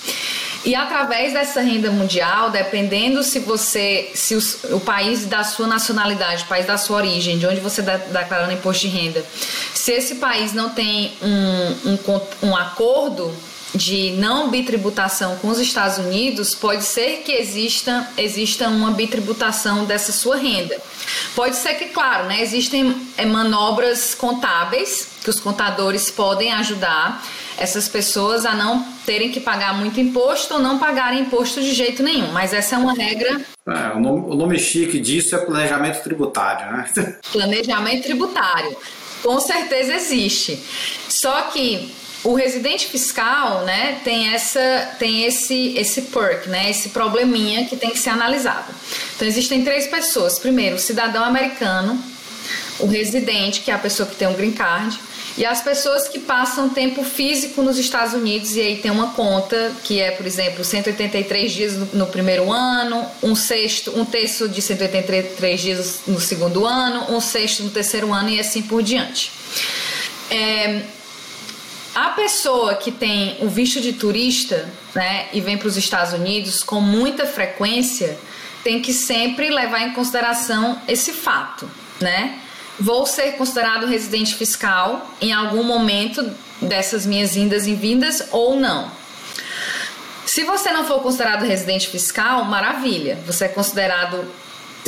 E 0.67 0.75
através 0.75 1.33
dessa 1.33 1.63
renda 1.63 1.91
mundial, 1.91 2.51
dependendo 2.51 3.23
se 3.23 3.39
você, 3.39 4.11
se 4.15 4.37
o, 4.37 4.81
país 4.81 5.25
da 5.25 5.45
sua 5.45 5.67
nacionalidade, 5.67 6.43
o 6.43 6.47
país 6.47 6.67
da 6.67 6.77
sua 6.77 6.99
origem, 6.99 7.39
de 7.39 7.47
onde 7.47 7.61
você 7.61 7.81
está 7.81 7.97
declarando 7.97 8.53
imposto 8.53 8.87
de 8.87 8.89
renda, 8.89 9.25
se 9.73 9.93
esse 9.93 10.17
país 10.17 10.53
não 10.53 10.69
tem 10.69 11.17
um, 11.23 11.93
um, 11.93 12.49
um 12.49 12.57
acordo 12.57 13.35
de 13.75 14.13
não 14.13 14.51
bitributação 14.51 15.37
com 15.37 15.49
os 15.49 15.59
Estados 15.59 15.99
Unidos, 15.99 16.55
pode 16.55 16.85
ser 16.85 17.23
que 17.25 17.33
exista, 17.33 18.09
exista 18.17 18.69
uma 18.69 18.91
bitributação 18.91 19.85
dessa 19.85 20.13
sua 20.13 20.37
renda. 20.37 20.81
Pode 21.35 21.57
ser 21.57 21.75
que, 21.75 21.87
claro, 21.87 22.27
né, 22.27 22.41
existem 22.41 22.95
é, 23.17 23.25
manobras 23.25 24.15
contábeis 24.15 25.09
que 25.23 25.31
os 25.31 25.39
contadores 25.39 26.11
podem 26.11 26.53
ajudar 26.55 27.23
essas 27.59 27.89
pessoas 27.89 28.47
a 28.47 28.55
não 28.55 28.83
terem 29.05 29.33
que 29.33 29.41
pagar 29.41 29.75
muito 29.75 29.99
imposto 30.01 30.55
ou 30.55 30.61
não 30.61 30.79
pagarem 30.79 31.23
imposto 31.23 31.61
de 31.61 31.75
jeito 31.75 32.03
nenhum. 32.03 32.31
Mas 32.31 32.55
essa 32.55 32.77
é 32.77 32.79
uma 32.79 32.95
regra. 32.95 33.41
É, 33.67 33.97
o, 33.97 34.01
nome, 34.01 34.31
o 34.31 34.35
nome 34.35 34.59
chique 34.59 35.01
disso 35.01 35.35
é 35.35 35.39
planejamento 35.39 36.03
tributário, 36.03 36.73
né? 36.73 36.89
Planejamento 37.33 38.05
tributário. 38.05 38.77
Com 39.23 39.41
certeza 39.41 39.93
existe. 39.95 40.63
Só 41.09 41.43
que 41.53 41.93
o 42.29 42.35
residente 42.35 42.87
fiscal, 42.89 43.65
né, 43.65 44.01
tem 44.05 44.35
essa 44.35 44.97
tem 44.99 45.25
esse 45.25 45.73
esse 45.79 46.03
perk, 46.03 46.47
né, 46.47 46.69
esse 46.69 46.91
probleminha 46.91 47.65
que 47.65 47.75
tem 47.75 47.89
que 47.89 47.99
ser 47.99 48.11
analisado. 48.11 48.71
Então 49.17 49.27
existem 49.27 49.65
três 49.65 49.87
pessoas. 49.87 50.39
Primeiro, 50.39 50.77
o 50.77 50.79
cidadão 50.79 51.25
americano, 51.25 51.99
o 52.81 52.87
residente, 52.87 53.61
que 53.61 53.71
é 53.71 53.75
a 53.75 53.79
pessoa 53.79 54.07
que 54.07 54.15
tem 54.15 54.29
um 54.29 54.35
green 54.35 54.53
card, 54.53 55.01
e 55.39 55.47
as 55.47 55.63
pessoas 55.63 56.07
que 56.07 56.19
passam 56.19 56.69
tempo 56.69 57.03
físico 57.03 57.63
nos 57.63 57.79
Estados 57.79 58.13
Unidos 58.13 58.57
e 58.57 58.61
aí 58.61 58.77
tem 58.77 58.91
uma 58.91 59.13
conta 59.13 59.73
que 59.83 59.99
é, 59.99 60.11
por 60.11 60.27
exemplo, 60.27 60.63
183 60.63 61.51
dias 61.51 61.77
no, 61.95 62.07
primeiro 62.09 62.53
ano, 62.53 63.07
um 63.23 63.35
sexto, 63.35 63.99
um 63.99 64.05
terço 64.05 64.49
de 64.51 64.61
183 64.61 65.61
dias 65.61 66.01
no 66.07 66.21
segundo 66.21 66.67
ano, 66.67 67.17
um 67.17 67.21
sexto 67.21 67.63
no 67.63 67.71
terceiro 67.71 68.13
ano 68.13 68.29
e 68.29 68.39
assim 68.39 68.61
por 68.61 68.83
diante. 68.83 69.31
É, 70.31 70.83
a 71.95 72.11
pessoa 72.11 72.75
que 72.75 72.93
tem 72.93 73.37
o 73.41 73.49
visto 73.49 73.81
de 73.81 73.93
turista, 73.93 74.69
né, 74.95 75.29
e 75.33 75.41
vem 75.41 75.57
para 75.57 75.69
os 75.69 75.77
Estados 75.77 76.13
Unidos 76.13 76.63
com 76.63 76.81
muita 76.81 77.27
frequência, 77.27 78.19
tem 78.63 78.81
que 78.81 78.93
sempre 78.93 79.51
levar 79.51 79.81
em 79.83 79.93
consideração 79.93 80.81
esse 80.87 81.13
fato, 81.13 81.71
né? 82.01 82.39
Vou 82.79 83.07
ser 83.07 83.33
considerado 83.33 83.87
residente 83.87 84.35
fiscal 84.35 85.11
em 85.21 85.33
algum 85.33 85.63
momento 85.63 86.31
dessas 86.61 87.07
minhas 87.07 87.37
indas 87.37 87.67
e 87.67 87.75
vindas 87.75 88.29
ou 88.31 88.57
não. 88.57 88.91
Se 90.27 90.45
você 90.45 90.71
não 90.71 90.85
for 90.85 91.01
considerado 91.01 91.43
residente 91.43 91.89
fiscal, 91.89 92.45
maravilha. 92.45 93.19
Você 93.27 93.47
é 93.47 93.49
considerado 93.49 94.31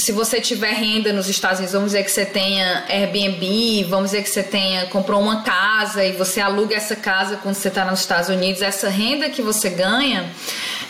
se 0.00 0.12
você 0.12 0.40
tiver 0.40 0.72
renda 0.72 1.12
nos 1.12 1.28
Estados 1.28 1.58
Unidos, 1.58 1.74
vamos 1.74 1.92
dizer 1.92 2.04
que 2.04 2.10
você 2.10 2.24
tenha 2.24 2.84
Airbnb, 2.88 3.84
vamos 3.84 4.10
dizer 4.10 4.22
que 4.22 4.30
você 4.30 4.42
tenha 4.42 4.86
comprou 4.86 5.20
uma 5.20 5.42
casa 5.42 6.02
e 6.02 6.12
você 6.12 6.40
aluga 6.40 6.74
essa 6.74 6.96
casa 6.96 7.36
quando 7.36 7.54
você 7.54 7.68
está 7.68 7.84
nos 7.84 8.00
Estados 8.00 8.30
Unidos, 8.30 8.62
essa 8.62 8.88
renda 8.88 9.28
que 9.28 9.42
você 9.42 9.68
ganha, 9.68 10.30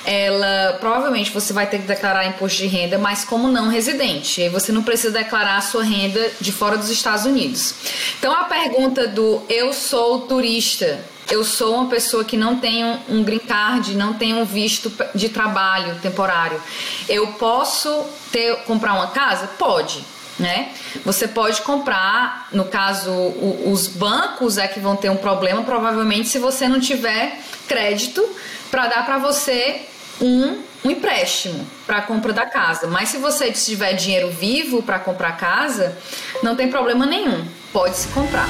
ela 0.05 0.77
provavelmente 0.81 1.31
você 1.33 1.53
vai 1.53 1.67
ter 1.67 1.79
que 1.79 1.87
declarar 1.87 2.27
imposto 2.27 2.59
de 2.59 2.69
renda, 2.69 2.99
mas 2.99 3.25
como 3.25 3.49
não 3.49 3.69
residente, 3.69 4.49
você 4.49 4.71
não 4.71 4.83
precisa 4.83 5.13
declarar 5.13 5.57
a 5.57 5.61
sua 5.61 5.83
renda 5.83 6.31
de 6.41 6.53
fora 6.53 6.77
dos 6.79 6.89
Estados 6.89 7.27
Unidos. 7.27 7.75
Então 8.19 8.33
a 8.33 8.45
pergunta 8.45 9.09
do 9.09 9.43
eu 9.49 9.73
sou 9.73 10.21
turista 10.21 11.01
eu 11.31 11.45
sou 11.45 11.77
uma 11.77 11.87
pessoa 11.87 12.25
que 12.25 12.37
não 12.37 12.59
tenho 12.59 12.99
um 13.09 13.23
green 13.23 13.39
card, 13.39 13.95
não 13.95 14.13
tenho 14.15 14.39
um 14.39 14.45
visto 14.45 14.93
de 15.15 15.29
trabalho 15.29 15.95
temporário. 16.01 16.61
Eu 17.09 17.29
posso 17.35 18.05
ter 18.33 18.57
comprar 18.65 18.95
uma 18.95 19.09
casa? 19.09 19.47
Pode. 19.47 20.05
Né? 20.39 20.73
Você 21.05 21.29
pode 21.29 21.61
comprar, 21.61 22.49
no 22.51 22.65
caso, 22.65 23.11
o, 23.11 23.71
os 23.71 23.87
bancos 23.87 24.57
é 24.57 24.67
que 24.67 24.81
vão 24.81 24.97
ter 24.97 25.11
um 25.11 25.17
problema, 25.17 25.63
provavelmente, 25.63 26.29
se 26.29 26.39
você 26.39 26.67
não 26.67 26.81
tiver 26.81 27.39
crédito 27.69 28.27
para 28.71 28.87
dar 28.87 29.05
para 29.05 29.19
você 29.19 29.83
um, 30.19 30.63
um 30.83 30.91
empréstimo 30.91 31.67
para 31.87 31.99
a 31.99 32.03
compra 32.03 32.33
da 32.33 32.47
casa. 32.47 32.87
Mas 32.87 33.11
se 33.11 33.19
você 33.19 33.53
tiver 33.53 33.93
dinheiro 33.93 34.31
vivo 34.31 34.83
para 34.83 34.99
comprar 34.99 35.37
casa, 35.37 35.97
não 36.43 36.57
tem 36.57 36.71
problema 36.71 37.05
nenhum, 37.05 37.47
pode 37.71 37.97
se 37.97 38.09
comprar. 38.09 38.49